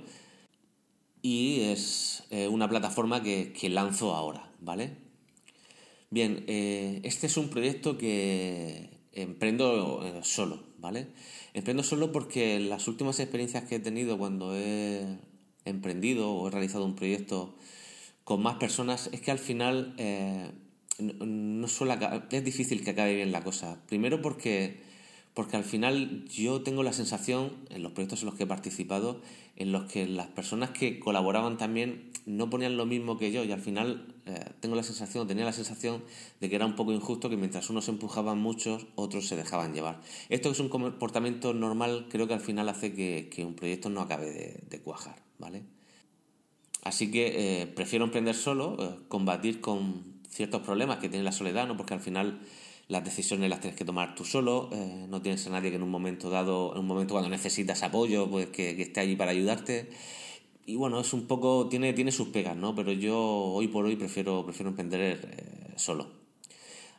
y 1.22 1.62
es 1.62 2.24
eh, 2.30 2.48
una 2.48 2.70
plataforma 2.70 3.22
que, 3.22 3.70
lanzo 3.70 4.16
ahora, 4.16 4.50
¿vale? 4.60 4.92
Bien, 6.10 6.44
eh, 6.48 7.00
este 7.04 7.28
es 7.28 7.38
un 7.38 7.50
proyecto 7.50 7.98
que 7.98 8.90
emprendo 9.14 10.06
eh, 10.06 10.20
solo, 10.24 10.64
¿vale? 10.80 11.08
Emprendo 11.54 11.84
solo 11.84 12.12
porque 12.12 12.60
las 12.60 12.88
últimas 12.88 13.20
experiencias 13.20 13.66
que 13.66 13.76
he 13.76 13.80
tenido 13.80 14.18
cuando 14.18 14.56
he 14.56 15.18
emprendido 15.66 16.32
o 16.32 16.48
he 16.48 16.52
realizado 16.52 16.86
un 16.86 16.96
proyecto 16.96 17.56
con 18.24 18.42
más 18.42 18.56
personas 18.56 19.10
es 19.12 19.22
que 19.22 19.32
al 19.32 19.40
final 19.40 19.94
eh, 19.98 20.52
no 21.00 21.68
suele, 21.68 21.98
es 22.32 22.44
difícil 22.44 22.84
que 22.84 22.92
acabe 22.92 23.16
bien 23.16 23.32
la 23.32 23.44
cosa. 23.44 23.82
Primero 23.88 24.22
porque 24.22 24.91
porque 25.34 25.56
al 25.56 25.64
final 25.64 26.26
yo 26.28 26.62
tengo 26.62 26.84
la 26.84 26.94
sensación, 26.94 27.52
en 27.70 27.84
los 27.84 27.94
proyectos 27.94 28.22
en 28.22 28.28
los 28.28 28.36
que 28.36 28.44
he 28.44 28.48
participado, 28.48 29.22
en 29.56 29.72
los 29.72 29.86
que 29.86 30.08
las 30.08 30.28
personas 30.28 30.72
que 30.72 31.00
colaboraban 31.00 31.58
también 31.58 32.12
no 32.26 32.50
ponían 32.50 32.78
lo 32.78 32.86
mismo 32.86 33.18
que 33.18 33.32
yo 33.32 33.44
y 33.44 33.52
al 33.52 33.62
final 33.62 34.14
eh, 34.26 34.46
tengo 34.60 34.76
la 34.76 34.84
sensación, 34.84 35.28
tenía 35.28 35.46
la 35.46 35.54
sensación 35.54 36.04
de 36.40 36.50
que 36.50 36.56
era 36.56 36.66
un 36.66 36.76
poco 36.76 36.92
injusto 36.92 37.30
que 37.30 37.38
mientras 37.38 37.70
unos 37.70 37.88
empujaban 37.88 38.40
muchos, 38.40 38.88
otros 38.96 39.28
se 39.28 39.36
dejaban 39.36 39.74
llevar. 39.74 40.02
Esto 40.30 40.50
que 40.50 40.54
es 40.54 40.60
un 40.60 40.70
comportamiento 40.70 41.54
normal, 41.54 42.08
creo 42.10 42.28
que 42.28 42.34
al 42.34 42.42
final 42.42 42.70
hace 42.70 42.94
que, 42.94 43.46
un 43.46 43.56
proyecto 43.56 43.90
no 43.90 44.02
acabe 44.02 44.32
de, 44.70 44.80
cuajar, 44.80 45.22
¿vale? 45.40 45.64
Así 46.84 47.12
que 47.12 47.62
eh, 47.62 47.68
prefiero 47.68 48.06
emprender 48.06 48.36
solo, 48.36 48.78
eh, 48.80 48.96
combatir 49.08 49.62
con 49.62 50.22
ciertos 50.30 50.62
problemas 50.62 50.98
que 50.98 51.10
tiene 51.10 51.24
la 51.24 51.32
soledad, 51.32 51.68
¿no? 51.68 51.78
Porque 51.78 51.94
al 51.94 52.00
final 52.00 52.40
las 52.88 53.04
decisiones 53.04 53.50
las 53.50 53.62
tienes 53.62 53.78
que 53.78 53.86
tomar 53.86 54.16
tú 54.16 54.26
solo, 54.26 54.70
eh, 54.72 55.06
no 55.08 55.22
tienes 55.22 55.46
a 55.48 55.50
nadie 55.50 55.70
que 55.70 55.78
en 55.78 55.84
un 55.84 55.90
momento 55.90 56.30
dado, 56.30 56.74
en 56.74 56.80
un 56.80 56.88
momento 56.88 57.14
cuando 57.14 57.30
necesitas 57.30 57.84
apoyo, 57.84 58.30
pues 58.30 58.48
que, 58.48 58.82
esté 58.82 59.00
allí 59.00 59.16
para 59.16 59.32
ayudarte. 59.32 59.90
Y 60.66 60.76
bueno, 60.76 61.00
es 61.00 61.14
un 61.14 61.26
poco, 61.28 61.68
tiene, 61.70 61.94
tiene 61.94 62.12
sus 62.12 62.30
pegas, 62.30 62.56
¿no? 62.56 62.76
Pero 62.76 62.92
yo 62.92 63.18
hoy 63.18 63.68
por 63.68 63.86
hoy 63.86 63.96
prefiero, 63.96 64.44
prefiero 64.46 64.70
emprender 64.70 65.20
eh, 65.24 65.74
solo. 65.76 66.08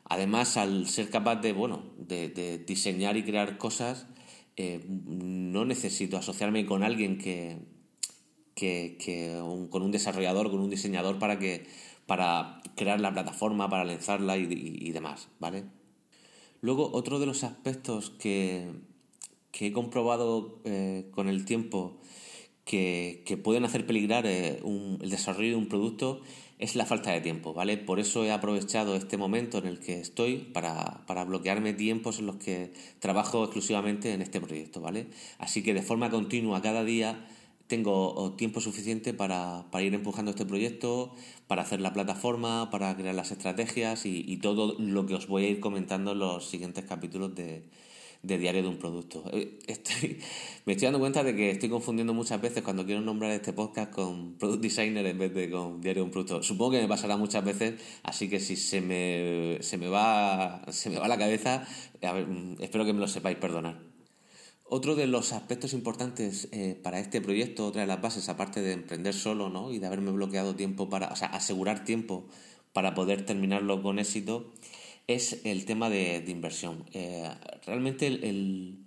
Además, 0.04 0.56
al 0.56 0.88
ser 0.88 1.10
capaz 1.10 1.36
de, 1.36 1.52
bueno, 1.52 1.82
de, 1.96 2.62
diseñar 2.66 3.16
y 3.16 3.22
crear 3.22 3.56
cosas, 3.56 4.06
eh, 4.56 4.84
no 4.88 5.64
necesito 5.64 6.16
asociarme 6.16 6.66
con 6.66 6.82
alguien 6.82 7.18
que, 7.18 7.58
que, 8.54 9.38
con 9.70 9.82
un 9.82 9.90
desarrollador, 9.90 10.50
con 10.50 10.60
un 10.60 10.70
diseñador 10.70 11.18
para 11.18 11.38
que 11.38 11.66
para 12.06 12.60
crear 12.76 13.00
la 13.00 13.12
plataforma, 13.12 13.68
para 13.68 13.84
lanzarla 13.84 14.36
y 14.36 14.90
demás, 14.90 15.28
¿vale? 15.38 15.64
Luego, 16.62 16.90
otro 16.92 17.18
de 17.18 17.26
los 17.26 17.42
aspectos 17.42 18.10
que, 18.10 18.70
he 19.52 19.72
comprobado 19.72 20.60
eh, 20.64 21.08
con 21.10 21.28
el 21.28 21.44
tiempo 21.44 21.98
que, 22.64 23.24
pueden 23.42 23.64
hacer 23.64 23.84
peligrar 23.84 24.26
eh, 24.26 24.60
el 24.62 25.10
desarrollo 25.10 25.50
de 25.50 25.56
un 25.56 25.68
producto 25.68 26.20
es 26.60 26.76
la 26.76 26.86
falta 26.86 27.10
de 27.10 27.20
tiempo, 27.20 27.52
¿vale? 27.52 27.78
Por 27.78 27.98
eso 27.98 28.24
he 28.24 28.30
aprovechado 28.30 28.94
este 28.94 29.16
momento 29.16 29.58
en 29.58 29.66
el 29.66 29.80
que 29.80 30.00
estoy 30.00 30.36
para, 30.36 31.04
para, 31.08 31.24
bloquearme 31.24 31.74
tiempos 31.74 32.20
en 32.20 32.26
los 32.26 32.36
que 32.36 32.72
trabajo 33.00 33.42
exclusivamente 33.42 34.12
en 34.12 34.22
este 34.22 34.40
proyecto, 34.40 34.80
¿vale? 34.80 35.08
Así 35.38 35.64
que 35.64 35.74
de 35.74 35.82
forma 35.82 36.10
continua 36.10 36.62
cada 36.62 36.84
día 36.84 37.26
tengo 37.72 38.34
tiempo 38.36 38.60
suficiente 38.60 39.14
para, 39.14 39.64
ir 39.80 39.94
empujando 39.94 40.32
este 40.32 40.44
proyecto, 40.44 41.14
para 41.46 41.62
hacer 41.62 41.80
la 41.80 41.94
plataforma, 41.94 42.68
para 42.70 42.94
crear 42.94 43.14
las 43.14 43.32
estrategias 43.32 44.04
y, 44.04 44.36
todo 44.36 44.76
lo 44.78 45.06
que 45.06 45.14
os 45.14 45.26
voy 45.26 45.46
a 45.46 45.48
ir 45.48 45.58
comentando 45.58 46.12
en 46.12 46.18
los 46.18 46.50
siguientes 46.50 46.84
capítulos 46.84 47.34
de, 47.34 47.64
Diario 48.22 48.62
de 48.62 48.68
un 48.68 48.76
Producto. 48.76 49.24
Eh, 49.32 49.58
me 50.66 50.74
estoy 50.74 50.84
dando 50.84 51.00
cuenta 51.00 51.24
de 51.24 51.34
que 51.34 51.50
estoy 51.50 51.70
confundiendo 51.70 52.12
muchas 52.12 52.42
veces 52.42 52.62
cuando 52.62 52.84
quiero 52.84 53.00
nombrar 53.00 53.30
este 53.30 53.54
podcast 53.54 53.90
con 53.90 54.34
Product 54.34 54.60
Designer 54.60 55.06
en 55.06 55.18
vez 55.18 55.32
de 55.32 55.50
con 55.50 55.80
Diario 55.80 56.02
de 56.02 56.04
un 56.04 56.10
Producto. 56.10 56.42
Supongo 56.42 56.72
que 56.72 56.82
me 56.82 56.88
pasará 56.88 57.16
muchas 57.16 57.42
veces, 57.42 57.80
así 58.02 58.28
que 58.28 58.38
si 58.38 58.56
se 58.56 58.82
me, 58.82 59.62
se 59.62 59.78
me, 59.78 59.88
va, 59.88 60.62
se 60.70 60.90
me 60.90 60.98
va 60.98 61.08
la 61.08 61.16
cabeza, 61.16 61.66
espero 62.60 62.84
que 62.84 62.92
me 62.92 63.00
lo 63.00 63.08
sepáis 63.08 63.38
perdonar. 63.38 63.91
Otro 64.74 64.94
de 64.94 65.06
los 65.06 65.34
aspectos 65.34 65.74
importantes 65.74 66.48
eh, 66.50 66.80
para 66.82 66.98
este 66.98 67.20
proyecto, 67.20 67.66
otra 67.66 67.82
de 67.82 67.86
las 67.86 68.00
bases, 68.00 68.30
aparte 68.30 68.62
de 68.62 68.72
emprender 68.72 69.12
solo 69.12 69.50
¿no? 69.50 69.70
y 69.70 69.78
de 69.78 69.86
haberme 69.86 70.12
bloqueado 70.12 70.56
tiempo 70.56 70.88
para, 70.88 71.08
o 71.08 71.16
sea, 71.16 71.28
asegurar 71.28 71.84
tiempo 71.84 72.24
para 72.72 72.94
poder 72.94 73.26
terminarlo 73.26 73.82
con 73.82 73.98
éxito, 73.98 74.50
es 75.08 75.42
el 75.44 75.66
tema 75.66 75.90
de, 75.90 76.24
inversión. 76.26 76.86
Eh, 76.94 77.28
realmente 77.66 78.06
el, 78.06 78.78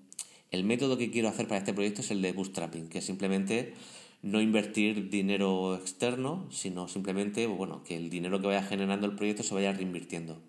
método 0.63 0.97
que 0.97 1.11
quiero 1.11 1.29
hacer 1.29 1.47
para 1.47 1.59
este 1.59 1.75
proyecto 1.75 2.01
es 2.01 2.09
el 2.09 2.23
de 2.23 2.31
bootstrapping, 2.31 2.89
que 2.89 2.97
es 2.97 3.05
simplemente 3.05 3.75
no 4.23 4.41
invertir 4.41 5.11
dinero 5.11 5.75
externo, 5.75 6.47
sino 6.49 6.87
simplemente 6.87 7.45
bueno, 7.45 7.83
que 7.83 7.95
el 7.95 8.09
dinero 8.09 8.41
que 8.41 8.47
vaya 8.47 8.63
generando 8.63 9.05
el 9.05 9.15
proyecto 9.15 9.43
se 9.43 9.53
vaya 9.53 9.71
reinvirtiendo. 9.71 10.41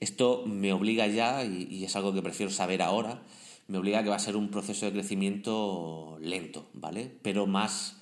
Esto 0.00 0.42
me 0.46 0.72
obliga 0.72 1.06
ya, 1.06 1.44
y 1.44 1.84
es 1.84 1.94
algo 1.96 2.14
que 2.14 2.22
prefiero 2.22 2.50
saber 2.50 2.80
ahora, 2.80 3.22
me 3.70 3.78
obliga 3.78 4.00
a 4.00 4.02
que 4.02 4.10
va 4.10 4.16
a 4.16 4.18
ser 4.18 4.36
un 4.36 4.48
proceso 4.48 4.84
de 4.84 4.92
crecimiento 4.92 6.18
lento, 6.20 6.66
¿vale? 6.74 7.08
Pero 7.22 7.46
más, 7.46 8.00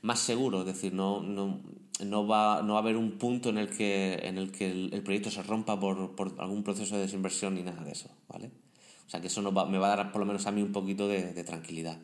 más 0.00 0.18
seguro, 0.18 0.60
es 0.60 0.66
decir, 0.66 0.94
no, 0.94 1.20
no, 1.20 1.60
no, 2.02 2.26
va, 2.26 2.62
no 2.62 2.72
va 2.72 2.78
a 2.78 2.82
haber 2.82 2.96
un 2.96 3.18
punto 3.18 3.50
en 3.50 3.58
el 3.58 3.68
que, 3.68 4.14
en 4.22 4.38
el, 4.38 4.50
que 4.50 4.70
el, 4.70 5.02
proyecto 5.02 5.30
se 5.30 5.42
rompa 5.42 5.78
por, 5.78 6.16
por, 6.16 6.34
algún 6.38 6.62
proceso 6.62 6.96
de 6.96 7.02
desinversión 7.02 7.54
ni 7.54 7.62
nada 7.62 7.84
de 7.84 7.92
eso, 7.92 8.08
¿vale? 8.28 8.50
O 9.06 9.10
sea 9.10 9.20
que 9.20 9.26
eso 9.26 9.42
me 9.42 9.78
va 9.78 9.92
a 9.92 9.96
dar 9.96 10.10
por 10.10 10.20
lo 10.20 10.26
menos 10.26 10.46
a 10.46 10.52
mí 10.52 10.62
un 10.62 10.72
poquito 10.72 11.06
de, 11.06 11.44
tranquilidad. 11.44 11.98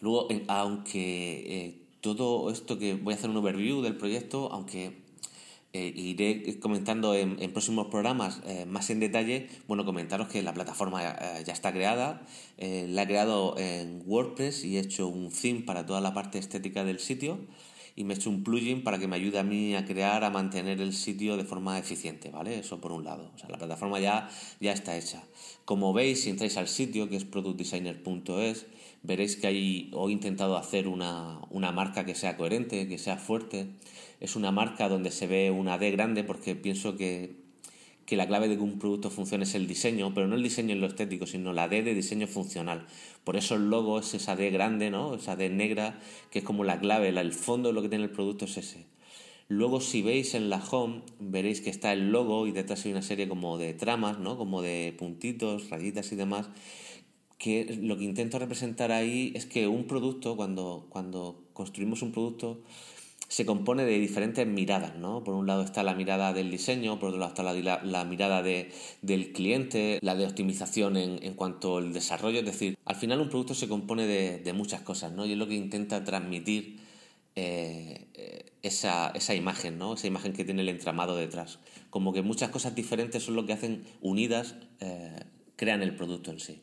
Luego, 0.00 0.28
aunque 0.48 1.66
eh, 1.66 1.82
todo 2.00 2.50
esto 2.50 2.78
que 2.78 2.94
voy 2.94 3.12
a 3.12 3.16
hacer 3.18 3.28
un 3.28 3.36
overview 3.36 3.82
del 3.82 3.98
proyecto, 3.98 4.50
aunque 4.50 5.01
eh, 5.74 5.90
iré 5.96 6.58
comentando 6.60 7.14
en, 7.14 7.36
próximos 7.52 7.86
programas 7.86 8.42
eh, 8.46 8.66
más 8.66 8.90
en 8.90 9.00
detalle. 9.00 9.48
Bueno, 9.66 9.86
comentaros 9.86 10.28
que 10.28 10.42
la 10.42 10.52
plataforma 10.52 11.02
eh, 11.02 11.42
ya 11.46 11.54
está 11.54 11.72
creada. 11.72 12.26
la 12.58 13.02
he 13.02 13.06
creado 13.06 13.56
en 13.58 14.02
WordPress 14.04 14.64
y 14.64 14.76
he 14.76 14.80
hecho 14.80 15.08
un 15.08 15.30
theme 15.30 15.62
para 15.62 15.86
toda 15.86 16.02
la 16.02 16.12
parte 16.12 16.38
estética 16.38 16.84
del 16.84 16.98
sitio. 16.98 17.38
Y 17.96 18.04
me 18.04 18.12
he 18.12 18.16
hecho 18.16 18.28
un 18.28 18.44
plugin 18.44 18.84
para 18.84 18.98
que 18.98 19.08
me 19.08 19.16
ayude 19.16 19.38
a 19.38 19.42
mí 19.42 19.74
a 19.74 19.84
crear, 19.86 20.24
a 20.24 20.30
mantener 20.30 20.80
el 20.80 20.92
sitio 20.92 21.36
de 21.38 21.44
forma 21.44 21.78
eficiente, 21.78 22.30
¿vale? 22.30 22.58
Eso 22.58 22.80
por 22.80 22.92
un 22.92 23.04
lado. 23.04 23.30
O 23.34 23.38
sea, 23.38 23.48
la 23.48 23.58
plataforma 23.58 23.98
ya, 23.98 24.28
ya 24.60 24.72
está 24.72 24.96
hecha. 24.96 25.22
Como 25.64 25.94
veis, 25.94 26.22
si 26.22 26.30
entráis 26.30 26.56
al 26.58 26.68
sitio, 26.68 27.08
que 27.08 27.16
es 27.16 27.24
productdesigner.es, 27.24 28.66
veréis 29.02 29.36
que 29.36 29.46
ahí 29.46 29.90
he 29.92 30.10
intentado 30.10 30.56
hacer 30.56 30.88
una, 30.88 31.40
una 31.50 31.72
marca 31.72 32.04
que 32.06 32.14
sea 32.14 32.36
coherente, 32.36 32.88
que 32.88 32.98
sea 32.98 33.16
fuerte 33.16 33.68
es 34.22 34.36
una 34.36 34.52
marca 34.52 34.88
donde 34.88 35.10
se 35.10 35.26
ve 35.26 35.50
una 35.50 35.78
D 35.78 35.90
grande 35.90 36.22
porque 36.22 36.54
pienso 36.54 36.96
que, 36.96 37.42
la 38.08 38.28
clave 38.28 38.46
de 38.46 38.56
que 38.56 38.62
un 38.62 38.78
producto 38.78 39.08
funcione 39.08 39.44
es 39.44 39.54
el 39.54 39.66
diseño, 39.66 40.12
pero 40.14 40.28
no 40.28 40.36
el 40.36 40.42
diseño 40.42 40.74
en 40.74 40.82
lo 40.82 40.86
estético, 40.86 41.26
sino 41.26 41.54
la 41.54 41.66
D 41.66 41.82
de 41.82 41.94
diseño 41.94 42.26
funcional. 42.26 42.86
Por 43.24 43.36
eso 43.36 43.54
el 43.54 43.70
logo 43.70 43.98
es 43.98 44.12
esa 44.12 44.36
D 44.36 44.50
grande, 44.50 44.90
¿no? 44.90 45.14
Esa 45.14 45.34
D 45.34 45.48
negra, 45.48 45.98
que 46.30 46.40
es 46.40 46.44
como 46.44 46.62
la 46.62 46.78
clave, 46.78 47.08
el 47.08 47.32
fondo 47.32 47.70
de 47.70 47.72
lo 47.72 47.80
que 47.80 47.88
tiene 47.88 48.04
el 48.04 48.10
producto 48.10 48.44
es 48.44 48.58
ese. 48.58 48.84
Luego, 49.48 49.80
si 49.80 50.02
veis 50.02 50.34
en 50.34 50.50
la 50.50 50.62
home, 50.62 51.00
veréis 51.20 51.62
que 51.62 51.70
está 51.70 51.94
el 51.94 52.12
logo 52.12 52.46
y 52.46 52.52
detrás 52.52 52.84
hay 52.84 52.92
una 52.92 53.02
serie 53.02 53.28
como 53.28 53.56
de 53.56 53.72
tramas, 53.72 54.18
¿no? 54.18 54.36
Como 54.36 54.60
de 54.60 54.94
puntitos, 54.98 55.70
rayitas 55.70 56.12
y 56.12 56.16
demás, 56.16 56.50
que 57.38 57.78
lo 57.80 57.96
que 57.96 58.04
intento 58.04 58.38
representar 58.38 58.92
ahí 58.92 59.32
es 59.34 59.46
que 59.46 59.66
un 59.66 59.86
producto, 59.86 60.36
cuando, 60.36 60.86
cuando 60.90 61.42
construimos 61.54 62.02
un 62.02 62.12
producto, 62.12 62.62
se 63.32 63.46
compone 63.46 63.86
de 63.86 63.98
diferentes 63.98 64.46
miradas, 64.46 64.94
¿no? 64.96 65.24
Por 65.24 65.32
un 65.32 65.46
lado 65.46 65.62
está 65.62 65.82
la 65.82 65.94
mirada 65.94 66.34
del 66.34 66.50
diseño, 66.50 66.98
por 66.98 67.08
otro 67.08 67.18
lado 67.18 67.30
está 67.30 67.42
la, 67.42 68.04
mirada 68.04 68.42
de, 68.42 68.70
del 69.00 69.32
cliente, 69.32 69.98
la 70.02 70.14
de 70.14 70.26
optimización 70.26 70.98
en, 70.98 71.32
cuanto 71.32 71.78
al 71.78 71.94
desarrollo, 71.94 72.40
es 72.40 72.44
decir, 72.44 72.76
al 72.84 72.94
final 72.94 73.22
un 73.22 73.30
producto 73.30 73.54
se 73.54 73.68
compone 73.68 74.06
de, 74.06 74.52
muchas 74.52 74.82
cosas, 74.82 75.12
¿no? 75.12 75.24
Y 75.24 75.32
es 75.32 75.38
lo 75.38 75.48
que 75.48 75.54
intenta 75.54 76.04
transmitir 76.04 76.80
eh, 77.34 78.52
esa, 78.60 79.12
esa, 79.14 79.34
imagen, 79.34 79.78
¿no? 79.78 79.94
Esa 79.94 80.08
imagen 80.08 80.34
que 80.34 80.44
tiene 80.44 80.60
el 80.60 80.68
entramado 80.68 81.16
detrás. 81.16 81.58
Como 81.88 82.12
que 82.12 82.20
muchas 82.20 82.50
cosas 82.50 82.74
diferentes 82.74 83.22
son 83.22 83.34
lo 83.34 83.46
que 83.46 83.54
hacen 83.54 83.84
unidas, 84.02 84.56
eh, 84.80 85.20
crean 85.56 85.82
el 85.82 85.96
producto 85.96 86.32
en 86.32 86.38
sí. 86.38 86.60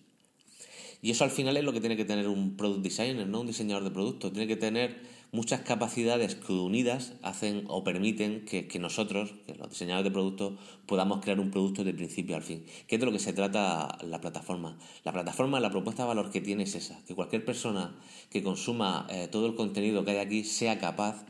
Y 1.02 1.12
eso 1.12 1.24
al 1.24 1.32
final 1.32 1.56
es 1.56 1.64
lo 1.64 1.72
que 1.72 1.80
tiene 1.80 1.96
que 1.96 2.06
tener 2.06 2.28
un 2.28 2.58
product 2.58 2.84
designer, 2.84 3.28
¿no? 3.28 3.42
Un 3.42 3.48
diseñador 3.48 3.84
de 3.84 3.92
productos. 3.92 4.34
Tiene 4.34 4.48
que 4.48 4.58
tener 4.58 5.02
muchas 5.32 5.62
capacidades 5.62 6.36
que 6.36 6.54
unidas 6.54 7.14
hacen 7.22 7.66
o 7.68 7.84
permiten 7.84 8.46
que, 8.46 8.80
nosotros, 8.80 9.34
que 9.46 9.56
los 9.56 9.70
diseñadores 9.70 10.06
de 10.06 10.12
productos, 10.12 10.60
podamos 10.86 11.22
crear 11.22 11.40
un 11.40 11.52
producto 11.52 11.84
de 11.84 11.94
principio 11.94 12.36
al 12.36 12.44
fin. 12.44 12.66
¿Qué 12.88 12.96
es 12.96 13.00
de 13.00 13.06
lo 13.06 13.12
que 13.12 13.20
se 13.20 13.34
trata 13.34 13.98
la 14.04 14.20
plataforma? 14.20 14.78
La 15.04 15.14
plataforma, 15.14 15.60
la 15.60 15.70
propuesta 15.70 16.04
de 16.04 16.08
valor 16.08 16.32
que 16.32 16.42
tiene 16.42 16.64
es 16.64 16.76
esa, 16.76 17.04
que 17.06 17.16
cualquier 17.16 17.46
persona 17.46 17.96
que 18.30 18.44
consuma 18.44 19.08
eh, 19.10 19.28
todo 19.32 19.46
el 19.46 19.56
contenido 19.56 20.04
que 20.04 20.12
hay 20.12 20.18
aquí 20.18 20.44
sea 20.44 20.80
capaz 20.80 21.26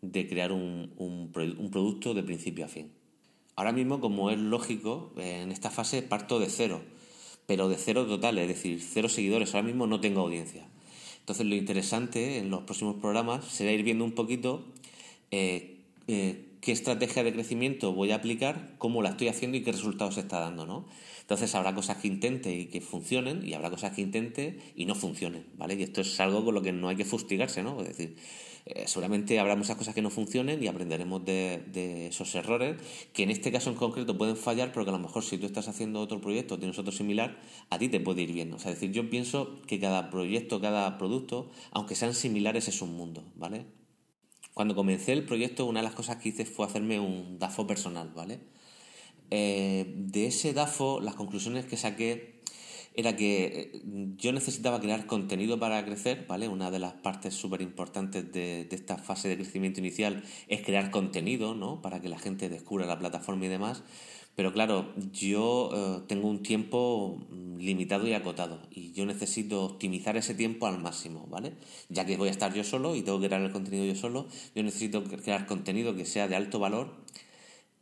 de 0.00 0.26
crear 0.28 0.52
un, 0.52 0.94
un, 0.96 1.70
producto 1.70 2.14
de 2.14 2.22
principio 2.22 2.64
a 2.64 2.68
fin. 2.68 2.90
Ahora 3.56 3.72
mismo, 3.72 4.00
como 4.00 4.30
es 4.30 4.38
lógico, 4.38 5.12
en 5.18 5.52
esta 5.52 5.70
fase 5.70 6.00
parto 6.02 6.38
de 6.38 6.48
cero, 6.48 6.80
pero 7.50 7.68
de 7.68 7.74
cero 7.74 8.06
total, 8.06 8.38
es 8.38 8.46
decir, 8.46 8.80
cero 8.80 9.08
seguidores. 9.08 9.56
Ahora 9.56 9.66
mismo 9.66 9.88
no 9.88 10.00
tengo 10.00 10.20
audiencia. 10.20 10.62
Entonces 11.18 11.44
lo 11.44 11.56
interesante 11.56 12.38
en 12.38 12.48
los 12.48 12.62
próximos 12.62 12.94
programas 13.00 13.44
será 13.44 13.72
ir 13.72 13.82
viendo 13.82 14.04
un 14.04 14.12
poquito 14.12 14.62
eh, 15.32 15.78
eh, 16.06 16.44
qué 16.60 16.70
estrategia 16.70 17.24
de 17.24 17.32
crecimiento 17.32 17.92
voy 17.92 18.12
a 18.12 18.14
aplicar, 18.14 18.74
cómo 18.78 19.02
la 19.02 19.08
estoy 19.08 19.26
haciendo 19.26 19.56
y 19.56 19.64
qué 19.64 19.72
resultados 19.72 20.16
está 20.16 20.38
dando, 20.38 20.64
¿no? 20.64 20.86
Entonces 21.30 21.54
habrá 21.54 21.72
cosas 21.76 21.98
que 21.98 22.08
intente 22.08 22.52
y 22.52 22.66
que 22.66 22.80
funcionen 22.80 23.46
y 23.46 23.54
habrá 23.54 23.70
cosas 23.70 23.92
que 23.92 24.02
intente 24.02 24.58
y 24.74 24.84
no 24.84 24.96
funcionen, 24.96 25.46
¿vale? 25.56 25.74
Y 25.74 25.84
esto 25.84 26.00
es 26.00 26.18
algo 26.18 26.44
con 26.44 26.56
lo 26.56 26.60
que 26.60 26.72
no 26.72 26.88
hay 26.88 26.96
que 26.96 27.04
fustigarse, 27.04 27.62
¿no? 27.62 27.80
Es 27.82 27.86
decir, 27.86 28.16
eh, 28.66 28.88
seguramente 28.88 29.38
habrá 29.38 29.54
muchas 29.54 29.76
cosas 29.76 29.94
que 29.94 30.02
no 30.02 30.10
funcionen 30.10 30.60
y 30.60 30.66
aprenderemos 30.66 31.24
de, 31.24 32.08
esos 32.08 32.34
errores, 32.34 32.82
que 33.12 33.22
en 33.22 33.30
este 33.30 33.52
caso 33.52 33.70
en 33.70 33.76
concreto 33.76 34.18
pueden 34.18 34.36
fallar, 34.36 34.72
pero 34.72 34.84
que 34.84 34.90
a 34.90 34.94
lo 34.94 34.98
mejor 34.98 35.22
si 35.22 35.38
tú 35.38 35.46
estás 35.46 35.68
haciendo 35.68 36.00
otro 36.00 36.20
proyecto 36.20 36.56
o 36.56 36.58
tienes 36.58 36.76
otro 36.80 36.90
similar, 36.90 37.38
a 37.70 37.78
ti 37.78 37.88
te 37.88 38.00
puede 38.00 38.22
ir 38.22 38.32
bien. 38.32 38.52
O 38.52 38.58
sea, 38.58 38.72
es 38.72 38.80
decir, 38.80 38.92
yo 38.92 39.08
pienso 39.08 39.60
que 39.68 39.78
cada 39.78 40.10
proyecto, 40.10 40.60
cada 40.60 40.98
producto, 40.98 41.48
aunque 41.70 41.94
sean 41.94 42.12
similares, 42.12 42.66
es 42.66 42.82
un 42.82 42.96
mundo, 42.96 43.22
¿vale? 43.36 43.66
Cuando 44.52 44.74
comencé 44.74 45.12
el 45.12 45.24
proyecto, 45.24 45.64
una 45.66 45.78
de 45.78 45.84
las 45.84 45.94
cosas 45.94 46.16
que 46.16 46.30
hice 46.30 46.44
fue 46.44 46.66
hacerme 46.66 46.98
un 46.98 47.38
DAFO 47.38 47.68
personal, 47.68 48.10
¿vale? 48.16 48.40
Eh, 49.30 49.92
de 49.96 50.26
ese 50.26 50.52
DAFO, 50.52 51.00
las 51.00 51.14
conclusiones 51.14 51.64
que 51.64 51.76
saqué 51.76 52.40
era 52.94 53.16
que 53.16 53.44
eh, 53.44 53.82
yo 54.16 54.32
necesitaba 54.32 54.80
crear 54.80 55.06
contenido 55.06 55.58
para 55.58 55.84
crecer, 55.84 56.26
¿vale? 56.28 56.48
Una 56.48 56.70
de 56.70 56.80
las 56.80 56.94
partes 56.94 57.34
súper 57.34 57.62
importantes 57.62 58.32
de, 58.32 58.68
esta 58.70 58.98
fase 58.98 59.28
de 59.28 59.36
crecimiento 59.36 59.80
inicial 59.80 60.24
es 60.48 60.62
crear 60.62 60.90
contenido, 60.90 61.54
¿no? 61.54 61.80
Para 61.82 62.00
que 62.00 62.08
la 62.08 62.18
gente 62.18 62.48
descubra 62.48 62.86
la 62.86 62.98
plataforma 62.98 63.46
y 63.46 63.48
demás. 63.48 63.84
Pero 64.36 64.52
claro, 64.52 64.94
yo 65.12 65.70
eh, 65.72 66.04
tengo 66.08 66.28
un 66.28 66.42
tiempo 66.42 67.18
mm, 67.30 67.58
limitado 67.58 68.06
y 68.06 68.14
acotado 68.14 68.62
y 68.70 68.92
yo 68.92 69.04
necesito 69.04 69.64
optimizar 69.64 70.16
ese 70.16 70.34
tiempo 70.34 70.66
al 70.66 70.78
máximo, 70.80 71.26
¿vale? 71.28 71.52
Ya 71.88 72.04
que 72.06 72.16
voy 72.16 72.28
a 72.28 72.32
estar 72.32 72.52
yo 72.54 72.64
solo 72.64 72.96
y 72.96 73.02
tengo 73.02 73.20
que 73.20 73.26
crear 73.26 73.42
el 73.42 73.52
contenido 73.52 73.84
yo 73.84 73.94
solo, 73.94 74.26
yo 74.54 74.62
necesito 74.62 75.04
crear 75.04 75.46
contenido 75.46 75.94
que 75.94 76.06
sea 76.06 76.26
de 76.28 76.36
alto 76.36 76.58
valor 76.58 76.94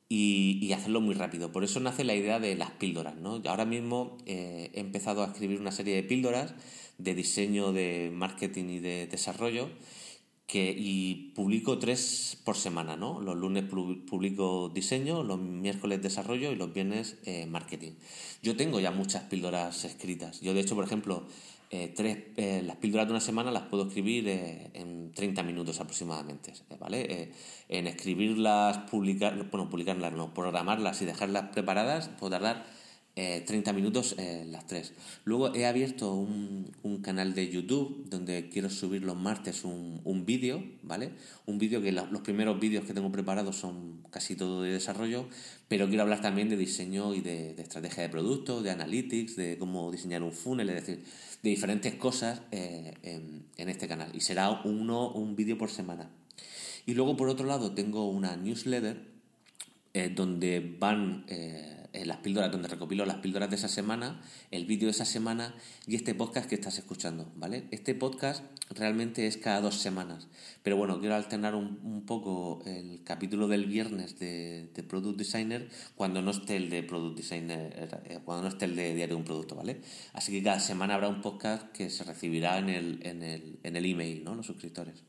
y, 0.09 0.73
hacerlo 0.73 1.01
muy 1.01 1.15
rápido. 1.15 1.53
Por 1.53 1.65
eso 1.65 1.81
nace 1.81 2.05
la 2.05 2.15
idea 2.15 2.39
de 2.39 2.55
las 2.55 2.71
píldoras, 2.73 3.17
¿no? 3.17 3.43
Ahora 3.47 3.65
mismo 3.65 4.17
eh, 4.27 4.71
he 4.75 4.81
empezado 4.81 5.23
a 5.23 5.27
escribir 5.27 5.61
una 5.61 5.73
serie 5.73 5.95
de 5.95 6.03
píldoras 6.03 6.55
de 6.99 7.15
diseño, 7.15 7.73
de 7.73 8.11
marketing 8.13 8.65
y 8.71 8.81
de 8.81 9.07
desarrollo 9.07 9.71
que, 10.49 10.75
y 10.77 11.33
publico 11.35 11.79
tres 11.79 12.39
por 12.43 12.57
semana, 12.57 12.97
¿no? 12.97 13.21
Los 13.21 13.37
lunes 13.37 13.65
publico 13.65 14.71
diseño, 14.75 15.23
los 15.23 15.39
miércoles 15.39 16.03
desarrollo 16.03 16.51
y 16.53 16.57
los 16.57 16.73
viernes 16.73 17.19
eh, 17.27 17.45
marketing. 17.47 17.93
Yo 18.43 18.57
tengo 18.57 18.81
ya 18.81 18.91
muchas 18.91 19.25
píldoras 19.25 19.85
escritas. 19.85 20.41
Yo, 20.41 20.55
de 20.55 20.61
hecho, 20.61 20.75
por 20.75 20.85
ejemplo, 20.85 21.27
eh, 21.71 21.93
tres, 21.95 22.19
eh, 22.37 22.63
las 22.65 22.77
píldoras 22.77 23.07
de 23.07 23.13
una 23.13 23.21
semana 23.21 23.51
las 23.51 23.65
puedo 23.65 23.87
escribir 23.89 24.29
en 24.29 25.13
30 25.13 25.43
minutos 25.43 25.81
aproximadamente, 25.81 26.53
¿vale? 26.79 27.33
en 27.69 27.87
escribirlas, 27.87 28.79
publicar, 28.91 29.35
bueno, 29.51 29.69
publicarlas, 29.69 30.13
no, 30.13 30.33
programarlas 30.33 31.03
y 31.03 31.05
dejarlas 31.05 31.51
preparadas 31.51 32.09
puedo 32.09 32.31
tardar 32.31 32.78
30 33.19 33.71
eh, 33.71 33.75
minutos 33.75 34.15
eh, 34.17 34.47
las 34.49 34.67
tres. 34.67 34.93
Luego 35.25 35.53
he 35.55 35.67
abierto 35.67 36.15
un, 36.15 36.69
canal 37.03 37.35
de 37.35 37.49
YouTube 37.49 38.05
donde 38.09 38.49
quiero 38.49 38.71
subir 38.71 39.03
los 39.03 39.17
martes 39.17 39.65
un, 39.65 40.01
un 40.05 40.27
vídeo, 40.27 40.63
¿vale? 40.83 41.13
Un 41.47 41.59
vídeo 41.59 41.81
que 41.81 41.93
los 41.93 42.21
primeros 42.23 42.59
vídeos 42.61 42.85
que 42.85 42.93
tengo 42.93 43.11
preparados 43.11 43.57
son 43.57 44.03
casi 44.11 44.37
todo 44.37 44.63
de 44.63 44.73
desarrollo, 44.73 45.29
pero 45.69 45.89
quiero 45.89 46.03
hablar 46.03 46.21
también 46.21 46.49
de 46.49 46.57
diseño 46.57 47.15
y 47.15 47.21
de, 47.21 47.53
estrategia 47.53 48.03
de 48.03 48.09
producto, 48.09 48.63
de 48.63 48.71
analytics, 48.71 49.37
de 49.37 49.59
cómo 49.59 49.91
diseñar 49.91 50.23
un 50.23 50.33
funnel, 50.33 50.69
es 50.71 50.75
decir, 50.87 51.05
de 51.43 51.51
diferentes 51.51 51.95
cosas 51.95 52.43
eh, 52.51 52.95
en, 53.03 53.47
en, 53.57 53.69
este 53.69 53.89
canal. 53.89 54.11
Y 54.15 54.21
será 54.21 54.63
uno, 54.65 55.11
un 55.11 55.35
vídeo 55.35 55.57
por 55.57 55.71
semana. 55.71 56.11
Y 56.85 56.95
luego 56.95 57.17
por 57.17 57.29
otro 57.29 57.47
lado 57.47 57.73
tengo 57.73 58.09
una 58.09 58.37
newsletter 58.37 59.19
donde 60.15 60.77
van 60.79 61.25
eh, 61.29 61.88
las 61.93 62.19
píldoras, 62.19 62.51
donde 62.51 62.69
recopilo 62.69 63.05
las 63.05 63.17
píldoras 63.17 63.51
de 63.51 63.57
esa 63.57 63.69
semana, 63.69 64.21
el 64.51 64.67
vídeo 64.67 64.87
de 64.87 64.93
esa 64.93 65.05
semana 65.05 65.55
y 65.87 65.97
este 65.97 66.15
podcast 66.15 66.49
que 66.49 66.55
estás 66.55 66.79
escuchando, 66.79 67.33
¿vale? 67.37 67.65
Este 67.71 67.95
podcast 67.95 68.45
realmente 68.71 69.27
es 69.27 69.37
cada 69.37 69.61
dos 69.61 69.77
semanas, 69.77 70.29
pero 70.63 70.77
bueno, 70.77 71.01
quiero 71.01 71.15
alternar 71.15 71.55
un, 71.55 72.05
poco 72.07 72.63
el 72.67 73.03
capítulo 73.05 73.49
del 73.49 73.67
viernes 73.67 74.19
de, 74.19 74.71
Product 74.89 75.19
Designer 75.19 75.69
cuando 75.97 76.23
no 76.23 76.31
esté 76.31 76.57
el 76.57 76.71
de 76.71 76.83
Product 76.83 77.17
Designer, 77.17 77.91
eh, 78.05 78.19
cuando 78.25 78.45
no 78.45 78.49
esté 78.49 78.65
el 78.65 78.77
de 78.77 78.95
Diario 78.95 79.17
de 79.17 79.21
un 79.21 79.25
Producto, 79.25 79.55
¿vale? 79.55 79.81
Así 80.13 80.33
que 80.33 80.43
cada 80.43 80.61
semana 80.61 80.95
habrá 80.95 81.09
un 81.09 81.21
podcast 81.21 81.71
que 81.73 81.91
se 81.91 82.05
recibirá 82.05 82.59
en 82.59 82.69
el, 82.69 83.07
en 83.07 83.23
el, 83.23 83.59
en 83.63 83.77
el 83.77 83.85
email, 83.85 84.25
¿no? 84.25 84.35
Los 84.35 84.47
suscriptores. 84.47 85.05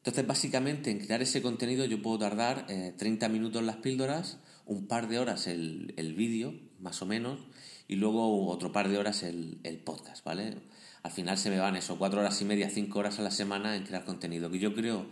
Entonces, 0.00 0.26
básicamente, 0.26 0.90
en 0.90 0.98
crear 0.98 1.20
ese 1.20 1.42
contenido 1.42 1.84
yo 1.84 2.00
puedo 2.00 2.18
tardar 2.18 2.66
30 2.66 3.26
eh, 3.26 3.28
minutos 3.28 3.62
las 3.62 3.76
píldoras, 3.76 4.38
un 4.70 4.86
par 4.86 5.08
de 5.08 5.18
horas 5.18 5.48
el, 5.48 5.94
el 5.96 6.14
vídeo, 6.14 6.54
más 6.78 7.02
o 7.02 7.06
menos, 7.06 7.40
y 7.88 7.96
luego 7.96 8.46
otro 8.46 8.70
par 8.70 8.88
de 8.88 8.98
horas 8.98 9.24
el, 9.24 9.58
el, 9.64 9.78
podcast, 9.78 10.24
¿vale? 10.24 10.58
Al 11.02 11.10
final 11.10 11.36
se 11.38 11.50
me 11.50 11.58
van 11.58 11.74
eso, 11.74 11.98
cuatro 11.98 12.20
horas 12.20 12.40
y 12.40 12.44
media, 12.44 12.70
cinco 12.70 13.00
horas 13.00 13.18
a 13.18 13.22
la 13.22 13.32
semana 13.32 13.74
en 13.74 13.82
crear 13.82 14.04
contenido, 14.04 14.48
que 14.48 14.60
yo 14.60 14.72
creo 14.72 15.06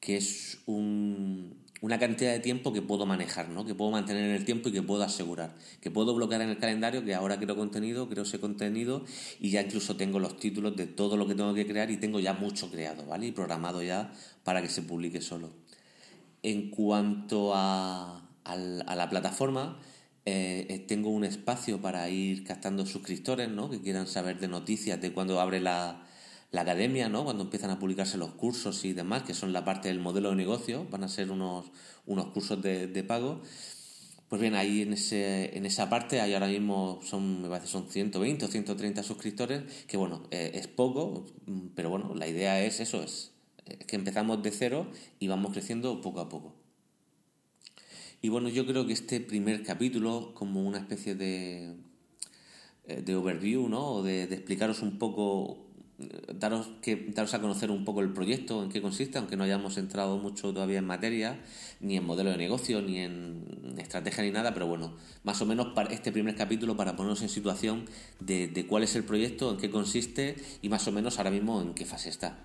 que 0.00 0.16
es 0.16 0.58
un, 0.66 1.54
una 1.82 2.00
cantidad 2.00 2.32
de 2.32 2.40
tiempo 2.40 2.72
que 2.72 2.82
puedo 2.82 3.06
manejar, 3.06 3.48
¿no? 3.48 3.64
que 3.64 3.76
puedo 3.76 3.92
mantener 3.92 4.24
en 4.24 4.34
el 4.34 4.44
tiempo 4.44 4.70
y 4.70 4.72
que 4.72 4.82
puedo 4.82 5.04
asegurar, 5.04 5.54
que 5.80 5.92
puedo 5.92 6.12
bloquear 6.12 6.42
en 6.42 6.48
el 6.48 6.58
calendario, 6.58 7.04
que 7.04 7.14
ahora 7.14 7.38
creo 7.38 7.54
contenido, 7.54 8.08
creo 8.08 8.24
ese 8.24 8.40
contenido 8.40 9.04
y 9.38 9.50
ya 9.50 9.62
incluso 9.62 9.96
tengo 9.96 10.18
los 10.18 10.36
títulos 10.40 10.74
de 10.74 10.88
todo 10.88 11.16
lo 11.16 11.28
que 11.28 11.36
tengo 11.36 11.54
que 11.54 11.64
crear 11.64 11.92
y 11.92 11.98
tengo 11.98 12.18
ya 12.18 12.32
mucho 12.32 12.72
creado, 12.72 13.06
¿vale? 13.06 13.28
Y 13.28 13.32
programado 13.32 13.84
ya 13.84 14.12
para 14.42 14.62
que 14.62 14.68
se 14.68 14.82
publique 14.82 15.20
solo. 15.20 15.52
En 16.42 16.70
cuanto 16.70 17.52
a, 17.54 18.25
a 18.46 18.94
la 18.94 19.08
plataforma, 19.10 19.78
eh, 20.28 20.66
eh, 20.70 20.78
tengo 20.80 21.10
un 21.10 21.24
espacio 21.24 21.80
para 21.80 22.10
ir 22.10 22.42
captando 22.42 22.84
suscriptores, 22.84 23.48
¿no? 23.48 23.70
Que 23.70 23.80
quieran 23.80 24.08
saber 24.08 24.40
de 24.40 24.48
noticias 24.48 25.00
de 25.00 25.12
cuando 25.12 25.40
abre 25.40 25.60
la, 25.60 26.04
la 26.50 26.62
academia, 26.62 27.08
¿no? 27.08 27.22
Cuando 27.24 27.44
empiezan 27.44 27.70
a 27.70 27.78
publicarse 27.78 28.18
los 28.18 28.32
cursos 28.32 28.84
y 28.84 28.92
demás, 28.92 29.22
que 29.22 29.34
son 29.34 29.52
la 29.52 29.64
parte 29.64 29.86
del 29.86 30.00
modelo 30.00 30.30
de 30.30 30.36
negocio, 30.36 30.84
van 30.90 31.04
a 31.04 31.08
ser 31.08 31.30
unos, 31.30 31.66
unos 32.06 32.26
cursos 32.32 32.60
de, 32.60 33.04
pago. 33.04 33.40
Pues 34.28 34.40
bien, 34.40 34.56
ahí 34.56 34.82
en, 34.82 34.94
ese, 34.94 35.56
en 35.56 35.64
esa 35.64 35.88
parte, 35.88 36.20
hay 36.20 36.34
ahora 36.34 36.48
mismo 36.48 36.98
son, 37.04 37.42
me 37.42 37.48
parece, 37.48 37.68
son 37.68 37.88
120 37.88 38.46
o 38.46 38.48
130 38.48 39.04
suscriptores, 39.04 39.62
que 39.86 39.96
bueno, 39.96 40.24
eh, 40.32 40.50
es 40.54 40.66
poco, 40.66 41.26
pero 41.76 41.90
bueno, 41.90 42.14
la 42.16 42.26
idea 42.26 42.60
es 42.64 42.80
eso, 42.80 43.04
es, 43.04 43.30
que 43.86 43.94
empezamos 43.94 44.42
de 44.42 44.50
cero 44.50 44.90
y 45.20 45.28
vamos 45.28 45.52
creciendo 45.52 46.00
poco 46.00 46.20
a 46.20 46.28
poco. 46.28 46.65
Y 48.22 48.28
bueno, 48.28 48.48
yo 48.48 48.66
creo 48.66 48.86
que 48.86 48.92
este 48.92 49.20
primer 49.20 49.62
capítulo, 49.62 50.32
como 50.34 50.62
una 50.62 50.78
especie 50.78 51.14
de, 51.14 51.74
eh, 52.86 53.02
de 53.02 53.14
overview, 53.14 53.68
¿no? 53.68 53.92
O 53.92 54.02
de, 54.02 54.24
explicaros 54.24 54.82
un 54.82 54.98
poco 54.98 55.66
daros, 56.34 56.68
que, 56.82 56.96
daros 57.14 57.34
a 57.34 57.40
conocer 57.40 57.70
un 57.70 57.84
poco 57.84 58.00
el 58.00 58.12
proyecto, 58.12 58.62
en 58.62 58.70
qué 58.70 58.80
consiste, 58.80 59.18
aunque 59.18 59.36
no 59.36 59.44
hayamos 59.44 59.76
entrado 59.76 60.18
mucho 60.18 60.52
todavía 60.52 60.78
en 60.78 60.86
materia, 60.86 61.40
ni 61.80 61.96
en 61.96 62.04
modelo 62.04 62.30
de 62.30 62.36
negocio, 62.36 62.82
ni 62.82 62.98
en 62.98 63.74
estrategia, 63.78 64.24
ni 64.24 64.30
nada, 64.30 64.54
pero 64.54 64.66
bueno, 64.66 64.94
más 65.24 65.40
o 65.42 65.46
menos 65.46 65.74
para 65.74 65.92
este 65.92 66.12
primer 66.12 66.36
capítulo 66.36 66.76
para 66.76 66.96
ponernos 66.96 67.22
en 67.22 67.28
situación 67.28 67.86
de, 68.20 68.48
de 68.48 68.66
cuál 68.66 68.82
es 68.82 68.96
el 68.96 69.04
proyecto, 69.04 69.50
en 69.52 69.56
qué 69.58 69.70
consiste 69.70 70.36
y 70.62 70.68
más 70.68 70.86
o 70.88 70.92
menos 70.92 71.18
ahora 71.18 71.30
mismo 71.30 71.60
en 71.60 71.74
qué 71.74 71.84
fase 71.84 72.08
está. 72.08 72.38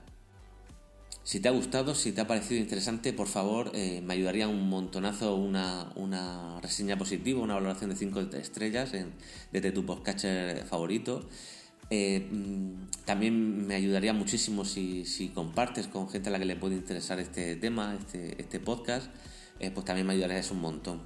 Si 1.24 1.40
te 1.40 1.48
ha 1.48 1.52
gustado, 1.52 1.94
si 1.94 2.14
te 2.14 2.22
ha 2.22 2.28
parecido 2.28 2.60
interesante, 2.60 3.14
por 3.14 3.28
favor, 3.28 3.72
eh, 3.76 4.02
me 4.04 4.16
ayudaría 4.16 4.48
un 4.48 4.68
montonazo 4.70 5.36
una, 5.36 5.92
una 5.96 6.60
reseña 6.62 6.98
positiva, 6.98 7.42
una 7.42 7.54
valoración 7.54 7.92
de 7.92 7.96
5 7.96 8.22
estrellas 8.34 8.92
desde 9.52 9.72
tu 9.72 9.86
podcatcher 9.86 10.66
favorito. 10.66 11.30
Eh, 11.92 12.28
mm, 12.32 13.04
también 13.06 13.68
me 13.68 13.76
ayudaría 13.76 14.14
muchísimo 14.14 14.66
si, 14.66 15.32
compartes 15.36 15.88
con 15.88 16.10
gente 16.10 16.30
a 16.30 16.32
la 16.32 16.40
que 16.40 16.46
le 16.46 16.56
puede 16.56 16.76
interesar 16.76 17.20
este 17.20 17.56
tema, 17.56 17.96
este, 18.00 18.42
este 18.42 18.60
podcast, 18.60 19.12
eh, 19.60 19.70
pues 19.72 19.86
también 19.86 20.08
me 20.08 20.14
ayudaría 20.14 20.42
un 20.52 20.62
montón. 20.62 21.02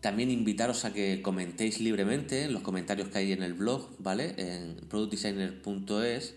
También 0.00 0.30
invitaros 0.30 0.84
a 0.84 0.92
que 0.92 1.20
comentéis 1.20 1.80
libremente 1.80 2.44
en 2.44 2.52
los 2.52 2.62
comentarios 2.62 3.08
que 3.08 3.18
hay 3.18 3.32
en 3.32 3.42
el 3.42 3.54
blog, 3.54 3.90
¿vale? 3.98 4.34
En 4.36 4.76
productdesigner.es, 4.88 6.34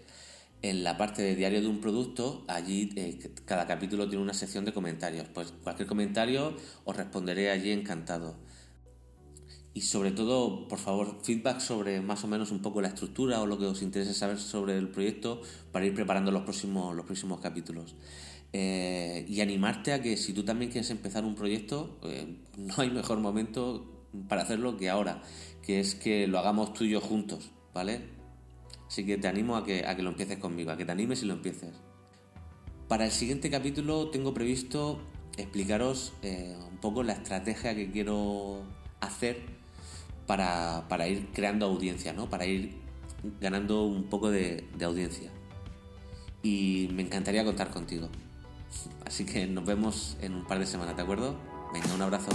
en 0.69 0.83
la 0.83 0.97
parte 0.97 1.21
de 1.21 1.35
diario 1.35 1.61
de 1.61 1.67
un 1.67 1.79
producto, 1.79 2.43
allí 2.47 2.89
eh, 2.95 3.19
cada 3.45 3.67
capítulo 3.67 4.07
tiene 4.07 4.23
una 4.23 4.33
sección 4.33 4.65
de 4.65 4.73
comentarios. 4.73 5.27
Pues 5.33 5.53
cualquier 5.63 5.87
comentario 5.87 6.55
os 6.83 6.95
responderé 6.95 7.51
allí 7.51 7.71
encantado 7.71 8.35
y 9.75 9.81
sobre 9.81 10.11
todo, 10.11 10.69
por 10.69 10.79
favor, 10.79 11.19
feedback 11.21 11.59
sobre 11.59 11.99
más 11.99 12.23
o 12.23 12.27
menos 12.27 12.49
un 12.49 12.61
poco 12.61 12.81
la 12.81 12.87
estructura 12.87 13.41
o 13.41 13.45
lo 13.45 13.59
que 13.59 13.65
os 13.65 13.81
interese 13.81 14.13
saber 14.13 14.39
sobre 14.39 14.77
el 14.77 14.87
proyecto 14.87 15.41
para 15.73 15.85
ir 15.85 15.93
preparando 15.93 16.31
los 16.31 16.43
próximos, 16.43 16.95
los 16.95 17.05
próximos 17.05 17.41
capítulos. 17.41 17.93
Eh, 18.53 19.25
y 19.27 19.41
animarte 19.41 19.91
a 19.91 20.01
que 20.01 20.15
si 20.15 20.31
tú 20.31 20.43
también 20.43 20.71
quieres 20.71 20.89
empezar 20.91 21.25
un 21.25 21.35
proyecto, 21.35 21.99
eh, 22.03 22.37
no 22.57 22.73
hay 22.77 22.89
mejor 22.89 23.19
momento 23.19 24.07
para 24.29 24.43
hacerlo 24.43 24.77
que 24.77 24.89
ahora, 24.89 25.21
que 25.61 25.81
es 25.81 25.93
que 25.93 26.25
lo 26.25 26.39
hagamos 26.39 26.73
tú 26.73 26.85
y 26.85 26.91
yo 26.91 27.01
juntos, 27.01 27.51
¿vale? 27.73 28.15
Así 28.87 29.05
que 29.05 29.17
te 29.17 29.27
animo 29.27 29.55
a 29.55 29.65
que, 29.65 29.85
a 29.85 29.95
que 29.95 30.03
lo 30.03 30.11
empieces 30.11 30.37
conmigo, 30.37 30.71
a 30.71 30.77
que 30.77 30.85
te 30.85 30.91
animes 30.91 31.23
y 31.23 31.25
lo 31.25 31.33
empieces. 31.33 31.73
Para 32.87 33.05
el 33.05 33.11
siguiente 33.11 33.49
capítulo 33.49 34.09
tengo 34.09 34.33
previsto 34.33 35.01
explicaros 35.37 36.13
eh, 36.21 36.55
un 36.71 36.77
poco 36.77 37.03
la 37.03 37.13
estrategia 37.13 37.75
que 37.75 37.91
quiero 37.91 38.63
hacer 39.01 39.41
para, 40.27 41.07
ir 41.07 41.27
creando 41.33 41.65
audiencia, 41.65 42.13
¿no? 42.13 42.29
Para 42.29 42.45
ir 42.45 42.75
ganando 43.39 43.83
un 43.83 44.05
poco 44.05 44.31
de, 44.31 44.67
de 44.77 44.85
audiencia. 44.85 45.31
Y 46.43 46.89
me 46.93 47.03
encantaría 47.03 47.43
contar 47.43 47.71
contigo. 47.71 48.09
Así 49.05 49.25
que 49.25 49.47
nos 49.47 49.65
vemos 49.65 50.17
en 50.21 50.33
un 50.33 50.45
par 50.45 50.59
de 50.59 50.65
semanas, 50.65 50.95
¿de 50.95 51.01
acuerdo? 51.01 51.35
Venga, 51.73 51.93
un 51.93 52.01
abrazo. 52.01 52.31